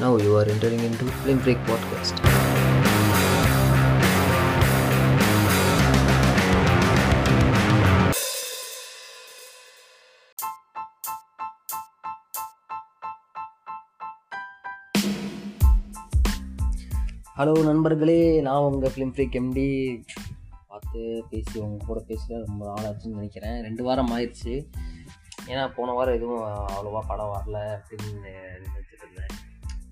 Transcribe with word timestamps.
Now 0.00 0.14
you 0.22 0.30
are 0.38 0.46
entering 0.52 0.80
into 0.86 1.04
Film 1.24 1.38
Break 1.44 1.58
Podcast. 1.66 2.16
Hello 17.36 17.64
நண்பர்களே. 17.64 18.40
நான் 18.40 18.56
உங்கள் 18.56 18.90
ஃபிலிம் 18.90 19.12
ஃப்ரீக் 19.14 19.38
எம்டி 19.42 19.68
பார்த்து 20.68 21.24
பேசி 21.30 21.60
உங்கள் 21.60 21.86
கூட 21.86 22.00
பேச 22.06 22.42
ரொம்ப 22.46 22.72
நாள் 22.74 22.92
ஆச்சுன்னு 22.92 23.18
நினைக்கிறேன். 23.18 23.62
ரெண்டு 23.62 23.84
வாரம் 23.84 24.12
ஆயிடுச்சு. 24.16 24.66
ஏன்னா 25.46 25.74
போன 25.74 25.92
வாரம் 25.92 26.14
எதுவும் 26.14 26.42
அவ்வளோவா 26.42 27.00
படம் 27.08 27.32
வரல 27.34 27.56
அப்படின்னு 27.56 28.32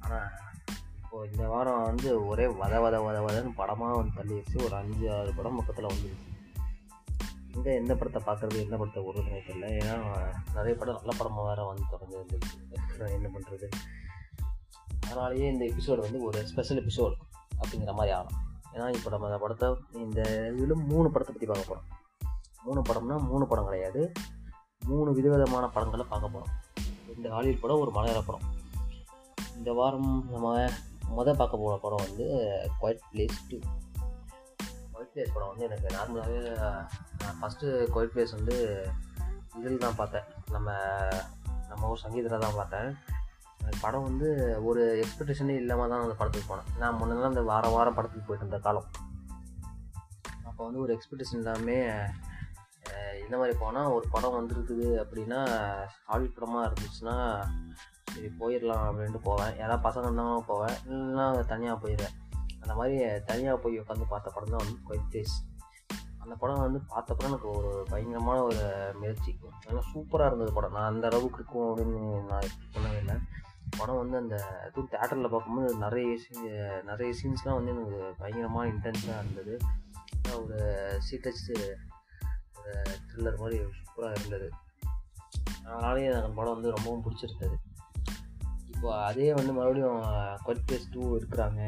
ஆனால் 0.03 0.29
இப்போது 1.01 1.31
இந்த 1.31 1.45
வாரம் 1.53 1.87
வந்து 1.89 2.11
ஒரே 2.31 2.45
வத 2.61 2.75
வத 2.85 2.97
வத 3.07 3.17
வதன்னு 3.27 3.51
படமாக 3.61 3.97
வந்து 4.01 4.17
தள்ளிடுச்சு 4.19 4.57
ஒரு 4.67 4.75
அஞ்சு 4.81 5.07
ஆறு 5.17 5.33
படம் 5.39 5.59
பக்கத்தில் 5.59 5.91
வந்துருச்சு. 5.93 6.29
எங்கே 7.57 7.73
எந்த 7.81 7.93
படத்தை 8.01 8.21
பார்க்குறது 8.29 8.63
எந்த 8.67 8.77
படத்தை 8.81 9.01
விடுறதுனே 9.07 9.41
தெரியல. 9.49 9.67
ஏன்னா 9.81 9.97
நிறைய 10.57 10.75
படம் 10.81 10.99
நல்ல 11.01 11.15
படமாக 11.19 11.45
வேறு 11.49 11.67
வந்து 11.71 11.91
தொடர்ந்து 11.93 12.21
வந்துருச்சு. 12.23 12.57
என்ன 13.19 13.29
பண்ணுறது 13.35 13.69
அதனாலேயே 15.07 15.47
இந்த 15.53 15.65
எபிசோடு 15.71 16.01
வந்து 16.07 16.19
ஒரு 16.27 16.39
ஸ்பெஷல் 16.51 16.81
எபிசோடு 16.83 17.15
அப்படிங்கிற 17.61 17.93
மாதிரி 17.99 18.13
ஆகலாம் 18.19 18.39
ஏன்னா 18.75 18.87
இப்போ 18.97 19.09
நம்ம 19.13 19.27
அந்த 19.29 19.39
படத்தை 19.43 19.69
இந்த 20.05 20.21
இதில் 20.59 20.85
மூணு 20.93 21.09
படத்தை 21.15 21.33
பற்றி 21.33 21.49
பார்க்க 21.51 21.71
போகிறோம் 21.71 21.89
மூணு 22.67 22.81
படம்னா 22.89 23.17
மூணு 23.31 23.45
படம் 23.51 23.69
கிடையாது. 23.69 24.03
மூணு 24.91 25.11
விதவிதமான 25.17 25.65
படங்களை 25.75 26.05
பார்க்க 26.13 26.35
போகிறோம் 26.35 26.53
ரெண்டு 27.11 27.29
ஹாலிவுட் 27.35 27.63
படம் 27.65 27.83
ஒரு 27.85 27.93
மலையாள 27.97 28.21
படம். 28.29 28.47
இந்த 29.59 29.71
வாரம் 29.79 30.11
நம்ம 30.33 30.49
மொதல் 31.17 31.39
பார்க்க 31.41 31.63
போகிற 31.63 31.75
படம் 31.85 32.05
வந்து 32.07 32.27
quiet 32.81 33.03
place 33.11 33.39
two 33.51 33.59
quiet 34.93 35.13
place 35.13 35.33
படம் 35.35 35.51
வந்து 35.51 35.67
எனக்கு 35.69 35.89
நார்மலாகவே 35.97 36.41
நான் 37.23 37.39
ஃபஸ்ட்டு 37.41 37.67
குவைட் 37.95 38.13
பிளேஸ் 38.15 38.37
வந்து 38.39 38.57
இதில் 39.59 39.85
தான் 39.85 39.99
பார்த்தேன். 40.01 40.27
நம்ம 40.55 40.77
நம்ம 41.71 41.91
ஊர் 41.91 42.03
சங்கீதத்தில் 42.05 42.47
தான் 42.47 42.59
பார்த்தேன். 42.61 42.91
அந்த 43.61 43.75
படம் 43.85 44.07
வந்து 44.09 44.29
ஒரு 44.69 44.83
எக்ஸ்பெக்டேஷனே 45.03 45.57
இல்லாமல் 45.63 45.93
தான் 45.93 46.05
அந்த 46.05 46.15
படத்துக்கு 46.21 46.51
போனேன். 46.51 46.71
நான் 46.83 46.99
முன்னெல்லாம் 47.01 47.33
அந்த 47.35 47.45
வாரம் 47.51 47.77
வாரம் 47.77 47.97
படத்துக்கு 47.99 48.27
போயிட்டு 48.29 48.47
இருந்த 48.47 48.61
காலம். 48.67 48.89
அப்போ 50.49 50.61
வந்து 50.65 50.83
ஒரு 50.85 50.95
எக்ஸ்பெக்டேஷன் 50.97 51.41
இல்லாமல் 51.43 51.87
இந்த 53.23 53.35
மாதிரி 53.41 53.55
போனால் 53.59 53.93
ஒரு 53.97 54.07
படம் 54.15 54.37
வந்துருக்குது 54.39 54.87
அப்படின்னா 55.03 55.41
ஹாலிவுட் 56.09 56.37
படமாக 56.39 56.67
இருந்துச்சுன்னா 56.69 57.17
சரி 58.13 58.29
போயிடலாம் 58.41 58.85
அப்படின்ட்டு 58.89 59.21
போவேன். 59.29 59.53
யாராவது 59.61 59.85
பசங்க 59.87 60.07
இருந்தாலும் 60.09 60.49
போவேன். 60.51 60.77
இல்லைன்னா 60.89 61.27
தனியாக 61.53 61.77
போயிடுவேன் 61.83 62.17
அந்த 62.63 62.73
மாதிரி 62.79 62.97
தனியாக 63.31 63.61
போய் 63.63 63.81
உட்காந்து 63.83 64.13
பார்த்த 64.13 64.35
படம் 64.35 64.53
தான் 64.55 64.63
வந்து 64.65 64.77
குவைட் 64.89 65.09
ஃபேஸ் 65.13 65.37
அந்த 66.23 66.35
படம் 66.43 66.65
வந்து 66.65 66.81
பார்த்தப்பறம் 66.91 67.31
எனக்கு 67.31 67.49
ஒரு 67.59 67.71
பயங்கரமான 67.93 68.43
ஒரு 68.49 68.65
முயற்சி. 68.99 69.33
நல்லா 69.67 69.83
சூப்பராக 69.93 70.29
இருந்தது 70.31 70.53
படம். 70.59 70.77
நான் 70.77 70.91
அந்த 70.93 71.07
அளவுக்கு 71.11 71.39
இருக்கும் 71.41 71.69
அப்படின்னு 71.71 72.03
நான் 72.29 72.53
சொல்லவே 72.75 72.99
இல்லை. 73.03 73.17
படம் 73.79 74.01
வந்து 74.03 74.17
அந்த 74.21 74.37
இதுவும் 74.69 74.91
தேட்டரில் 74.93 75.33
பார்க்கும்போது 75.35 75.71
நிறைய 75.85 76.13
நிறைய 76.91 77.11
சீன்ஸ்லாம் 77.21 77.59
வந்து 77.59 77.73
எனக்கு 77.75 77.99
பயங்கரமாக 78.21 78.71
இன்டென்ஸாக 78.73 79.23
இருந்தது. 79.23 79.55
ஒரு 80.43 80.59
சீட்டச்சு 81.07 81.55
ஒரு 82.59 82.73
த்ரில்லர் 83.09 83.43
மாதிரி 83.43 83.59
சூப்பராக 83.81 84.17
இருந்தது. 84.19 84.49
அதனாலேயே 85.67 86.11
அந்த 86.21 86.33
படம் 86.39 86.57
வந்து 86.57 86.75
ரொம்பவும் 86.77 87.05
பிடிச்சிருந்தது. 87.07 87.57
இப்போ 88.83 88.95
அதே 89.09 89.27
வந்து 89.35 89.53
மறுபடியும் 89.57 90.01
கொட் 90.47 90.63
பேஸ் 90.69 90.87
டூ 90.93 91.03
இருக்கிறாங்க. 91.19 91.61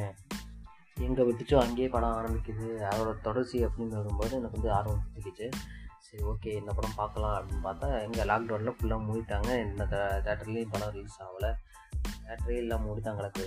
எங்கே 1.01 1.23
விட்டுச்சோ 1.29 1.59
அங்கேயே 1.65 1.89
படம் 1.89 2.17
ஆரம்பிக்குது. 2.20 2.67
அதோட 2.89 3.11
தொடர்ச்சி 3.27 3.59
அப்படின்னு 3.67 3.95
வரும்போது 3.98 4.33
எனக்கு 4.39 4.57
வந்து 4.57 4.73
ஆர்வம் 4.77 5.05
பிடிச்சிச்சு 5.12 5.47
சரி 6.07 6.23
ஓகே 6.30 6.51
இந்த 6.61 6.73
படம் 6.73 6.97
பார்க்கலாம் 6.97 7.36
அப்படின்னு 7.36 7.67
பார்த்தா 7.69 7.91
எங்கள் 8.07 8.29
லாக்டவுனில் 8.30 8.74
ஃபுல்லாக 8.79 9.07
மூடிட்டாங்க. 9.08 9.51
இந்த 9.69 9.86
தேட்டர்லேயும் 10.24 10.73
படம் 10.74 10.92
ரிலீஸ் 10.97 11.20
ஆகலை. 11.27 11.53
தேட்டரே 12.27 12.58
எல்லாம் 12.64 12.85
மூடிட்டாங்க 12.89 13.20
கிடக்கு 13.20 13.47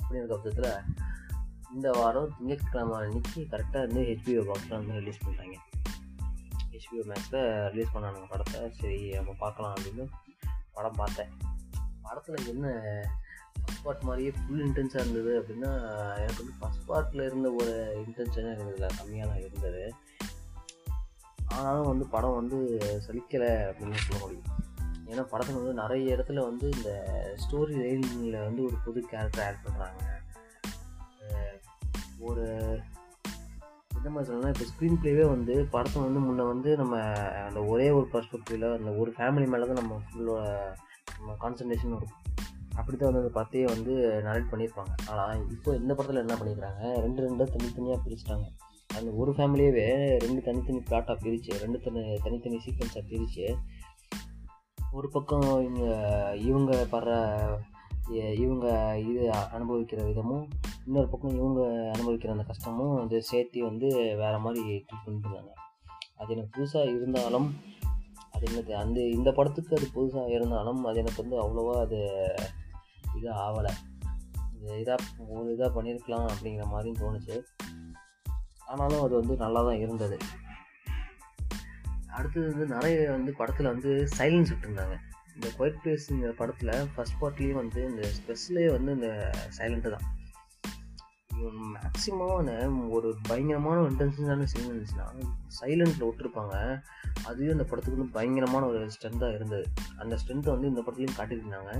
அப்படிங்கிற 0.00 0.32
பட்சத்தில் 0.32 0.72
இந்த 1.74 1.90
வாரம் 2.00 2.34
திங்கட்கிழமை 2.38 2.96
அன்னைக்கு 3.02 3.46
கரெக்டாக 3.54 3.86
வந்து 3.86 4.08
ஹெச்பிஓ 4.10 4.48
பாக்ஸில் 4.50 4.78
வந்து 4.80 4.98
ரிலீஸ் 5.00 5.22
பண்ணிட்டாங்க. 5.26 5.58
ஹெச்பிஓ 6.72 7.06
மேக்ஸில் 7.12 7.70
ரிலீஸ் 7.70 7.94
பண்ணானுங்க 7.94 8.28
படத்தை. 8.34 8.60
சரி 8.80 9.00
நம்ம 9.20 9.36
பார்க்கலாம் 9.46 9.74
அப்படின்னு 9.74 10.06
படம் 10.72 11.00
பார்த்தேன். 11.02 11.32
படத்தில் 12.02 12.48
என்ன 12.48 12.66
ஃபஸ்ட் 13.56 13.84
பார்ட் 13.84 14.02
மாதிரியே 14.02 14.30
ஃபுல் 14.30 14.64
இன்டென்ஸாக 14.66 15.02
இருந்தது 15.02 15.32
அப்படின்னா 15.40 15.70
எனக்கு 16.18 16.42
வந்து 16.42 16.56
ஃபஸ்ட் 16.60 16.88
பார்ட்டில் 16.88 17.26
இருந்த 17.26 17.48
ஒரு 17.52 17.74
இன்டென்ஷனே 18.06 18.52
இருந்ததில்ல 18.54 18.88
கம்மியாக 19.00 19.28
தான் 19.28 19.44
இருந்தது. 19.44 19.82
ஆனாலும் 21.48 21.86
வந்து 21.86 22.06
படம் 22.06 22.34
வந்து 22.34 22.58
சலிக்கலை 23.06 23.52
அப்படின்னு 23.68 24.04
சொல்ல 24.06 24.20
முடியும். 24.20 24.48
ஏன்னா 25.10 25.22
படத்தில் 25.22 25.60
வந்து 25.60 25.80
நிறைய 25.82 26.16
இடத்துல 26.16 26.42
வந்து 26.44 26.66
இந்த 26.70 26.90
ஸ்டோரி 27.42 27.74
ரைடிங்கில் 27.82 28.44
வந்து 28.44 28.62
ஒரு 28.64 28.76
புது 28.84 29.00
கேரக்டர் 29.10 29.44
ஆட் 29.46 29.64
பண்ணுறாங்க 29.64 30.00
ஒரு 32.20 32.44
எந்த 33.96 34.10
மாதிரி 34.10 34.26
சொல்லணும்னா 34.28 34.52
இப்போ 34.54 34.66
ஸ்க்ரீன் 34.70 35.00
ப்ளேவே 35.02 35.24
வந்து 35.28 35.54
படத்தை 35.70 35.98
வந்து 36.02 36.20
முன்னே 36.20 36.44
வந்து 36.44 36.76
நம்ம 36.76 36.94
அந்த 37.48 37.60
ஒரே 37.64 37.90
ஒரு 37.90 38.06
பர்ஸ்பெக்டிவில் 38.12 38.66
அந்த 38.76 38.90
ஒரு 38.90 39.10
ஃபேமிலி 39.16 39.46
மேலே 39.46 39.66
தான் 39.66 39.80
நம்ம 39.82 39.98
ஃபுல்லோட 40.06 40.42
நம்ம 41.22 41.36
கான்சன்ட்ரேஷன் 41.44 41.96
இருக்கும். 42.00 42.18
அப்படி 42.80 42.96
தான் 42.96 43.08
வந்து 43.10 43.22
அந்த 43.22 43.32
படத்தையே 43.38 43.64
வந்து 43.74 43.94
நரேட் 44.26 44.50
பண்ணியிருப்பாங்க. 44.52 44.92
ஆனால் 45.10 45.40
இப்போ 45.56 45.70
இந்த 45.80 45.92
படத்தில் 45.96 46.24
என்ன 46.24 46.36
பண்ணியிருக்காங்க 46.40 46.82
ரெண்டு 47.06 47.20
ரெண்டாக 47.26 47.48
தனித்தனியாக 47.56 48.00
பிரிச்சுட்டாங்க. 48.04 48.46
அந்த 48.98 49.10
ஒரு 49.20 49.30
ஃபேமிலியவே 49.36 49.84
ரெண்டு 50.24 50.40
தனித்தனி 50.46 50.80
பிளாட்டாக 50.88 51.16
பிரித்து 51.24 51.52
ரெண்டு 51.64 51.78
தனி 51.84 52.00
தனித்தனி 52.24 52.58
சீக்வன்ஸாக 52.64 53.04
பிரித்து 53.10 53.46
ஒரு 54.98 55.08
பக்கம் 55.14 55.46
இவங்க 55.66 55.84
இவங்க 56.48 56.72
படுற 56.94 57.12
இவங்க 58.44 58.66
இது 59.10 59.22
அனுபவிக்கிற 59.56 60.00
விதமும் 60.08 60.44
இன்னொரு 60.86 61.08
பக்கம் 61.12 61.36
இவங்க 61.38 61.60
அனுபவிக்கிற 61.94 62.32
அந்த 62.34 62.46
கஷ்டமும் 62.50 62.94
வந்து 63.00 63.18
சேர்த்து 63.30 63.60
வந்து 63.68 63.88
வேறு 64.22 64.40
மாதிரி 64.46 64.62
ட்ரீட் 64.86 65.04
பண்ணிட்டுருந்தாங்க 65.06 65.52
அது 66.18 66.34
எனக்கு 66.34 66.54
புதுசாக 66.56 66.92
இருந்தாலும் 66.96 67.48
அது 68.42 68.54
என்னது? 68.54 68.72
அந்த 68.72 69.00
இந்த 69.00 69.32
படத்துக்கு 69.32 69.76
அது 69.76 69.88
புதுசாக 69.94 70.30
இருந்தாலும் 70.30 70.84
அது 70.84 70.98
எனக்கு 70.98 71.26
வந்து 71.26 71.36
அவ்வளோவா 71.42 71.80
அது 71.80 71.98
இதாக 73.14 73.42
ஆகலை 73.46 73.72
இது 74.56 74.72
இதாக 74.74 74.96
ஒரு 75.28 75.56
இதாக 75.56 75.70
பண்ணியிருக்கலாம் 75.76 76.26
அப்படிங்கிற 76.32 76.64
மாதிரியும் 76.64 77.02
தோணுச்சு. 77.02 77.42
ஆனாலும் 78.66 79.02
அது 79.02 79.14
வந்து 79.14 79.36
நல்லா 79.36 79.62
தான் 79.62 79.78
இருந்தது. 79.78 80.18
அடுத்தது 82.08 82.50
வந்து 82.50 82.74
நிறைய 82.74 83.10
வந்து 83.10 83.32
படத்தில் 83.32 83.66
வந்து 83.66 84.08
சைலன்ஸ் 84.18 84.52
விட்டுருந்தாங்க. 84.52 84.96
இந்த 85.34 85.48
ஒயிட் 85.58 85.80
பிளேஸுங்கிற 85.84 86.30
படத்தில் 86.30 86.88
ஃபஸ்ட் 86.96 87.18
பார்ட்லேயே 87.20 87.52
வந்து 87.52 87.82
இந்த 87.84 88.08
ஸ்பெஷலே 88.18 88.70
வந்து 88.70 88.92
இந்த 88.92 89.30
சைலண்ட்டு 89.58 89.90
தான். 89.90 90.08
மேக்ஸிமமான 91.74 92.90
ஒரு 92.90 93.16
பயங்கரமான 93.28 93.80
ஒரு 93.80 93.90
இன்டென்ஷனான 93.90 94.44
சீன் 94.44 94.68
இருந்துச்சுன்னா 94.70 95.06
சைலண்ட்டில் 95.60 96.06
விட்டுருப்பாங்க. 96.08 96.82
அதுவே 97.24 97.50
அந்த 97.50 97.64
படத்துக்கு 97.64 97.98
வந்து 97.98 98.12
பயங்கரமான 98.12 98.66
ஒரு 98.66 98.90
ஸ்ட்ரென்த்தாக 98.94 99.34
இருந்தது. 99.34 99.66
அந்த 99.98 100.18
ஸ்ட்ரென்த்தை 100.20 100.52
வந்து 100.54 100.68
இந்த 100.68 100.82
படத்துலையும் 100.86 101.18
காட்டியிருந்தாங்க. 101.18 101.72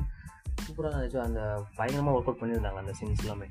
சூப்பராக 0.64 0.92
இருந்துச்சு. 0.92 1.18
அந்த 1.18 1.66
பயங்கரமாக 1.76 2.18
ஒர்க் 2.18 2.22
அவுட் 2.22 2.42
பண்ணியிருந்தாங்க 2.42 2.80
அந்த 2.84 2.92
சீன்ஸ் 3.00 3.20
எல்லாமே. 3.20 3.46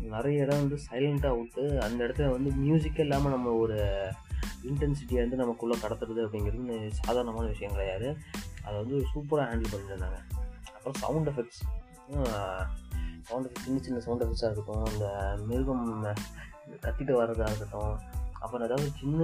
நிறைய 0.00 0.42
இடம் 0.42 0.60
வந்து 0.60 0.78
சைலண்ட்டாக 0.90 1.36
விட்டு 1.38 1.80
அந்த 1.80 2.04
இடத்துல 2.04 2.30
வந்து 2.30 2.50
மியூசிக்கே 2.50 3.00
இல்லாமல் 3.00 3.32
நம்ம 3.32 3.50
ஒரு 3.50 3.78
இன்டென்சிட்டியை 4.64 5.20
வந்து 5.20 5.36
நமக்குள்ளே 5.36 5.76
கடத்துறது 5.76 6.20
அப்படிங்கிறது 6.26 6.88
சாதாரணமான 6.88 7.46
விஷயம் 7.46 7.72
கிடையாது 7.72 8.16
அதை 8.64 8.76
வந்து 8.82 8.96
சூப்பராக 9.14 9.46
ஹேண்டில் 9.50 9.72
பண்ணியிருந்தாங்க. 9.74 10.18
அப்புறம் 10.76 10.98
சவுண்ட் 10.98 11.28
எஃபெக்ட்ஸ் 11.28 11.62
சவுண்ட் 13.28 13.46
எஃபெக்ட் 13.48 13.66
சின்ன 13.66 13.82
சின்ன 13.86 14.00
சவுண்ட் 14.06 14.24
எஃபெக்ட்ஸாக 14.24 14.54
இருக்கும். 14.56 14.84
இந்த 14.92 15.06
மிருகம் 15.48 15.86
கத்திட்டு 16.84 17.12
வர்றதாக 17.20 17.50
இருக்கட்டும். 17.50 17.94
அப்புறம் 18.42 18.66
ஏதாவது 18.68 18.88
சின்ன 19.00 19.20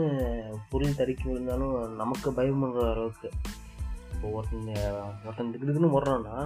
பொருள் 0.70 0.98
தடுக்கி 1.00 1.24
விழுந்தாலும் 1.28 1.74
நமக்கு 2.02 2.28
பயம் 2.38 2.62
பண்ணுற 2.62 2.86
அளவுக்கு. 2.94 3.30
இப்போ 4.14 4.28
ஒருத்தன் 4.36 4.68
ஒருத்தன் 5.26 5.52
திடீர்னு 5.54 5.94
ஓடுறான்னா 5.96 6.36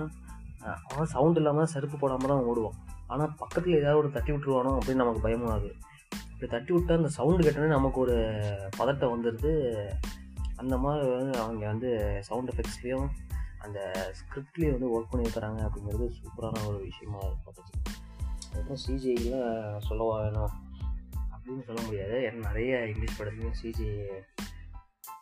அவன் 0.90 1.10
சவுண்ட் 1.14 1.38
இல்லாமல் 1.40 1.70
செருப்பு 1.72 1.96
போடாமல் 2.02 2.32
தான் 2.32 2.46
ஓடுவான். 2.50 2.76
ஆனால் 3.12 3.32
பக்கத்தில் 3.40 3.78
ஏதாவது 3.80 4.00
ஒரு 4.02 4.10
தட்டி 4.14 4.30
விட்டுருவானோ 4.32 4.70
அப்படின்னு 4.78 5.02
நமக்கு 5.02 5.24
பயமாகுது 5.26 5.70
இப்படி 6.32 6.48
தட்டி 6.54 6.72
விட்டால் 6.74 7.00
அந்த 7.00 7.10
சவுண்டு 7.16 7.44
கேட்டோன்னே 7.46 7.74
நமக்கு 7.78 7.98
ஒரு 8.04 8.16
பதட்டம் 8.78 9.12
வந்துடுது 9.14 9.52
அந்த 10.62 10.74
மாதிரி 10.84 11.38
அவங்க 11.42 11.64
வந்து 11.72 11.90
சவுண்ட் 12.28 12.50
எஃபெக்ட்ஸ்லேயும் 12.52 13.06
அந்த 13.64 13.80
ஸ்கிரிப்ட்லேயே 14.18 14.72
வந்து 14.74 14.88
ஒர்க் 14.94 15.12
பண்ணியிருக்கிறாங்க 15.12 15.60
அப்படிங்கிறது 15.66 16.06
சூப்பரான 16.18 16.66
ஒரு 16.66 16.78
விஷயமா 16.88 17.20
பார்த்துச்சு 17.24 17.74
அதுக்கப்புறம் 18.50 18.82
சிஜியில் 18.86 19.38
சொல்லவா 19.78 20.16
வேணும் 20.22 20.52
அப்படின்னு 21.34 21.64
சொல்ல 21.68 21.80
முடியாது. 21.82 22.18
ஏன்னா 22.26 22.40
நிறைய 22.48 22.72
இங்கிலீஷ் 22.86 23.18
படத்துலையும் 23.20 23.58
சிஜி 23.62 23.88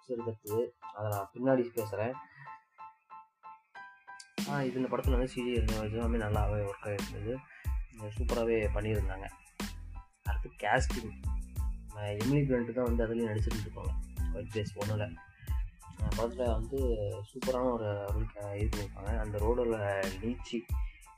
இருக்கிறது 0.06 0.62
அதை 0.94 1.06
நான் 1.10 1.30
பின்னாடி 1.34 1.62
பேசுகிறேன் 1.74 2.14
இது 4.66 4.78
இந்த 4.80 4.88
படத்தில் 4.88 5.16
வந்து 5.16 5.32
சிஜி 5.34 5.52
எல்லாமே 5.54 6.18
நல்லாவே 6.24 6.58
ஒர்க் 6.70 6.88
ஆகிருந்தது 6.88 7.34
சூப்பராகவே 8.16 8.56
பண்ணியிருந்தாங்க. 8.76 9.26
அடுத்து 10.28 10.48
கேஸ்டிங் 10.62 11.12
எமிலி 12.20 12.42
பிளண்ட் 12.48 12.72
தான் 12.76 12.88
வந்து 12.88 13.04
அதுலேயும் 13.04 13.32
நடிச்சிட்டு 13.32 13.60
இருப்பாங்க 13.64 13.92
ஒயிட் 14.34 14.52
பேஸ் 14.54 14.72
ஒன்றில் 14.74 15.14
படத்தில் 16.16 16.52
வந்து 16.52 16.78
சூப்பரான 17.30 17.72
ஒரு 17.72 17.88
ரோல் 18.12 18.58
இது 18.58 18.68
பண்ணியிருப்பாங்க. 18.72 19.18
அந்த 19.18 19.38
ரோடில் 19.38 19.74
நீச்சி 20.22 20.58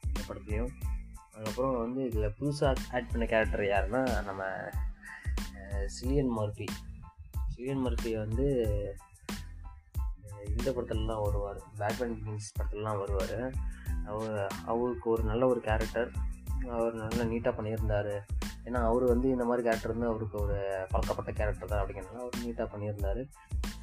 இந்த 0.07 0.21
படத்துலையும். 0.29 0.73
அதுக்கப்புறம் 1.33 1.79
வந்து 1.79 2.07
இதில் 2.07 2.35
புதுசாக 2.41 2.75
ஆட் 2.93 3.11
பண்ண 3.11 3.25
கேரக்டர் 3.25 3.61
யாருன்னா 3.61 4.25
நம்ம 4.25 4.45
சிலியன் 5.97 6.33
மர்பி 6.39 6.67
சிலியன் 7.55 7.83
மர்ஃபி 7.87 8.17
வந்து 8.17 8.47
இந்த 10.59 10.71
படத்துலலாம் 10.71 11.23
வருவார். 11.23 11.61
பேட்மேன் 11.79 12.23
கிங்ஸ் 12.25 12.53
படத்துலலாம் 12.59 12.99
வருவார். 12.99 13.53
அவர் 14.07 14.53
அவருக்கு 14.67 15.11
ஒரு 15.11 15.23
நல்ல 15.23 15.47
ஒரு 15.47 15.61
கேரக்டர் 15.61 16.11
அவர் 16.71 16.95
நல்லா 16.95 17.23
நீட்டாக 17.23 17.55
பண்ணியிருந்தார். 17.59 18.13
ஏன்னா 18.65 18.81
அவர் 18.91 19.05
வந்து 19.05 19.29
இந்த 19.29 19.45
மாதிரி 19.45 19.63
கேரக்டர் 19.63 19.91
வந்து 19.91 20.07
அவருக்கு 20.07 20.39
ஒரு 20.41 20.87
பழக்கப்பட்ட 20.91 21.33
கேரக்டர் 21.33 21.69
தான் 21.69 21.83
அப்படிங்கிறனால 21.85 22.23
அவர் 22.25 22.45
நீட்டாக 22.45 22.69
பண்ணியிருந்தார். 22.75 23.23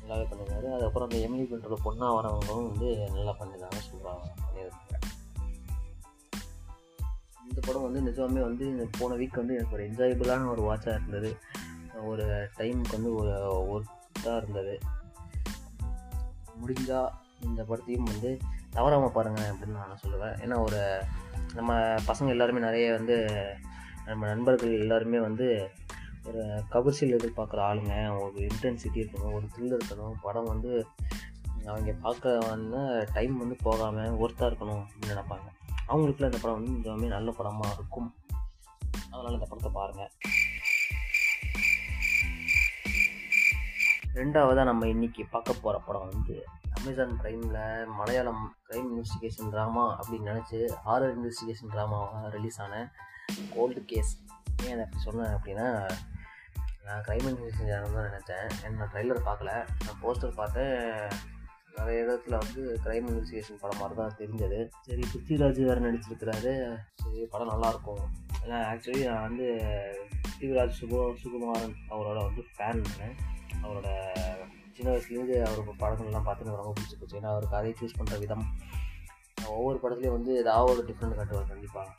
நல்லாவே 0.01 0.21
பண்ணியிருந்தாரு 0.21 0.74
அதுக்கப்புறம் 0.74 1.09
அந்த 1.09 1.27
எம்இ 1.30 1.45
பண்ணுற 1.45 1.75
பொண்ணாக 1.86 2.13
வரவங்களும் 2.13 2.69
வந்து 2.69 3.09
நல்லா 3.12 3.36
பண்ணியிருந்தாங்க 3.39 3.81
சூப்பராக 3.92 4.15
பண்ணியிருந்தாங்க 4.53 5.00
இந்த 7.50 7.68
படம் 7.68 7.92
வந்து 7.92 8.12
நிஜமே 8.12 8.42
வந்து 8.42 8.89
போன 9.00 9.15
வீக் 9.15 9.36
வந்து 9.36 9.56
எனக்கு 9.56 9.75
ஒரு 9.75 9.89
என்ஜாயபிளான 9.89 10.50
ஒரு 10.50 10.62
வாட்சாக 10.62 10.95
இருந்தது. 10.95 11.38
ஒரு 12.03 12.50
டைமுக்கு 12.57 12.92
வந்து 12.92 13.15
ஒரு 13.15 13.83
ஒர்க்காக 14.24 14.38
இருந்தது. 14.38 14.80
முடிஞ்சால் 16.65 17.09
இந்த 17.42 17.63
படத்தையும் 17.63 18.03
வந்து 18.03 18.38
தவறாமல் 18.69 19.12
பாருங்கள் 19.12 19.44
அப்படின்னு 19.44 19.65
நான் 19.65 20.00
சொல்லுவேன். 20.06 20.39
ஏன்னா 20.39 20.62
ஒரு 20.62 21.03
நம்ம 21.53 21.74
பசங்க 21.80 22.27
எல்லாருமே 22.27 22.59
நிறைய 22.59 22.92
வந்து 22.92 23.27
நம்ம 24.06 24.25
நண்பர்கள் 24.25 24.80
எல்லாருமே 24.80 25.19
வந்து 25.19 25.71
ஒரு 26.27 26.63
கமர்ஷியல் 26.69 27.15
எதிர்பார்க்குற 27.19 27.62
ஆளுங்க 27.69 27.95
ஒரு 28.23 28.47
இன்டென்சிட்டி 28.47 29.00
இருக்கணும் 29.01 29.33
ஒரு 29.33 29.47
த்ரில் 29.53 29.77
இருக்கணும். 29.77 30.15
படம் 30.21 30.45
வந்து 30.45 30.71
அவங்க 31.65 31.91
பார்க்க 31.91 32.38
வந்து 32.39 32.81
டைம் 33.13 33.38
வந்து 33.38 33.56
போகாமல் 33.63 34.18
ஒர்த்தாக 34.21 34.50
இருக்கணும் 34.51 34.83
அப்படின்னு 34.83 35.13
நினைப்பாங்க. 35.13 35.47
அவங்களுக்குலாம் 35.88 36.31
இந்த 36.31 36.41
படம் 36.41 36.57
வந்து 36.59 36.75
நிஜமே 36.77 37.07
நல்ல 37.07 37.31
படமாக 37.31 37.73
இருக்கும். 37.73 38.09
அதனால் 39.12 39.33
இந்த 39.33 39.45
படத்தை 39.45 39.71
பாருங்கள் 39.71 40.12
ரெண்டாவதாக 44.15 44.63
நம்ம 44.63 44.88
இன்றைக்கி 44.88 45.24
பார்க்க 45.29 45.53
போகிற 45.53 45.75
படம் 45.79 46.09
வந்து 46.13 46.45
அமேசான் 46.79 47.13
ப்ரைமில் 47.21 47.88
மலையாளம் 47.97 48.44
க்ரைம் 48.67 48.89
இன்வெஸ்டிகேஷன் 48.91 49.51
ட்ராமா 49.53 49.85
அப்படின்னு 50.00 50.29
நினச்சி 50.31 50.57
ஹாரர் 50.85 51.13
இன்வெஸ்டிகேஷன் 51.17 51.71
ட்ராமாவாக 51.74 52.29
ரிலீஸ் 52.29 52.62
ஆன 52.62 52.91
கோல்டு 53.56 53.85
கேஸ் 53.85 54.12
ஏன் 54.63 54.74
அதை 54.74 54.83
அப்படி 54.83 55.03
சொன்னேன் 55.03 55.33
அப்படின்னா 55.35 55.67
நான் 56.86 57.04
க்ரைம் 57.07 57.28
இன்வெஸ்டிகேஷன் 57.31 57.95
தான் 57.98 58.10
நினச்சேன். 58.10 58.48
நான் 58.78 58.92
ட்ரைலர் 58.94 59.28
பார்க்கல. 59.28 59.51
நான் 59.86 60.00
போஸ்டர் 60.04 60.39
பார்த்தேன். 60.39 60.80
நிறைய 61.75 62.00
இடத்துல 62.06 62.38
வந்து 62.44 62.62
கிரைம் 62.86 63.06
இன்வெஸ்டிகேஷன் 63.10 63.62
படம் 63.62 63.80
மாதிரி 63.81 63.95
தான் 64.00 64.18
தெரிஞ்சது. 64.22 64.60
சரி 64.88 65.04
பிருத்திவிராஜ் 65.12 65.62
வேறு 65.68 65.86
நடிச்சிருக்கிறாரு. 65.86 66.54
சரி 67.04 67.28
படம் 67.33 67.51
நல்லாயிருக்கும் 67.54 68.04
ஏன்னா 68.44 68.60
ஆக்சுவலி 68.72 69.01
நான் 69.10 69.25
வந்து 69.28 69.48
பிருத்திவிராஜ் 70.24 70.80
சுகு 70.80 71.00
சுகுமாரன் 71.24 71.75
அவரோட 71.89 72.18
வந்து 72.28 72.44
ஃபேன் 72.56 72.84
அவரோட 73.63 73.88
சின்ன 74.75 74.92
வயசுலேருந்து 74.92 75.36
அவர் 75.48 75.81
படங்கள்லாம் 75.84 76.27
பார்த்து 76.27 76.45
எனக்கு 76.45 76.62
ரொம்ப 76.62 76.74
பிடிச்சி 76.77 76.98
போச்சு 77.00 77.19
ஏன்னா 77.19 77.34
அவர் 77.34 77.54
கதையை 77.56 77.74
சூஸ் 77.81 77.98
பண்ணுற 78.00 78.19
விதம் 78.19 78.45
ஒவ்வொரு 79.56 79.77
படத்துலேயும் 79.84 80.18
வந்து 80.18 80.31
ஏதாவது 80.38 80.72
ஒரு 80.74 80.84
டிஃப்ரெண்ட் 80.89 81.18
காட்டுவார் 81.19 81.51
கண்டிப்பாக 81.54 81.89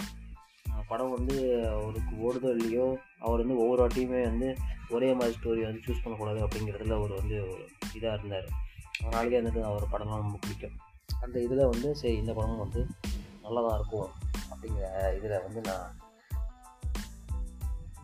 படம் 0.92 1.14
வந்து 1.16 1.36
அவருக்கு 1.68 2.14
ஓடுதோ 2.18 2.50
இல்லையோ 2.56 2.86
அவர் 3.20 3.38
வந்து 3.38 3.56
ஒவ்வொரு 3.56 3.80
வாட்டியுமே 3.82 4.22
வந்து 4.22 4.48
ஒரே 4.90 5.12
மாதிரி 5.12 5.36
ஸ்டோரி 5.36 5.62
வந்து 5.62 5.80
சூஸ் 5.86 6.02
பண்ணக்கூடாது 6.02 6.40
அப்படிங்கிறதுல 6.46 6.94
அவர் 6.94 7.12
வந்து 7.12 7.36
ஒரு 7.42 7.68
இதாக 7.94 8.14
இருந்தார். 8.14 8.48
அதனாலேயே 9.04 9.36
எனக்கு 9.36 9.64
அவர் 9.64 9.88
படம்லாம் 9.92 10.22
ரொம்ப 10.22 10.38
பிடிக்கும். 10.40 10.76
அந்த 11.20 11.42
இதில் 11.42 11.70
வந்து 11.70 11.94
சரி 11.94 12.16
இந்த 12.16 12.32
படமும் 12.32 12.58
வந்து 12.58 12.86
நல்லதாக 13.42 13.74
இருக்கும் 13.74 14.10
அப்படிங்கிற 14.50 15.16
இதில் 15.16 15.42
வந்து 15.42 15.60
நான் 15.60 15.96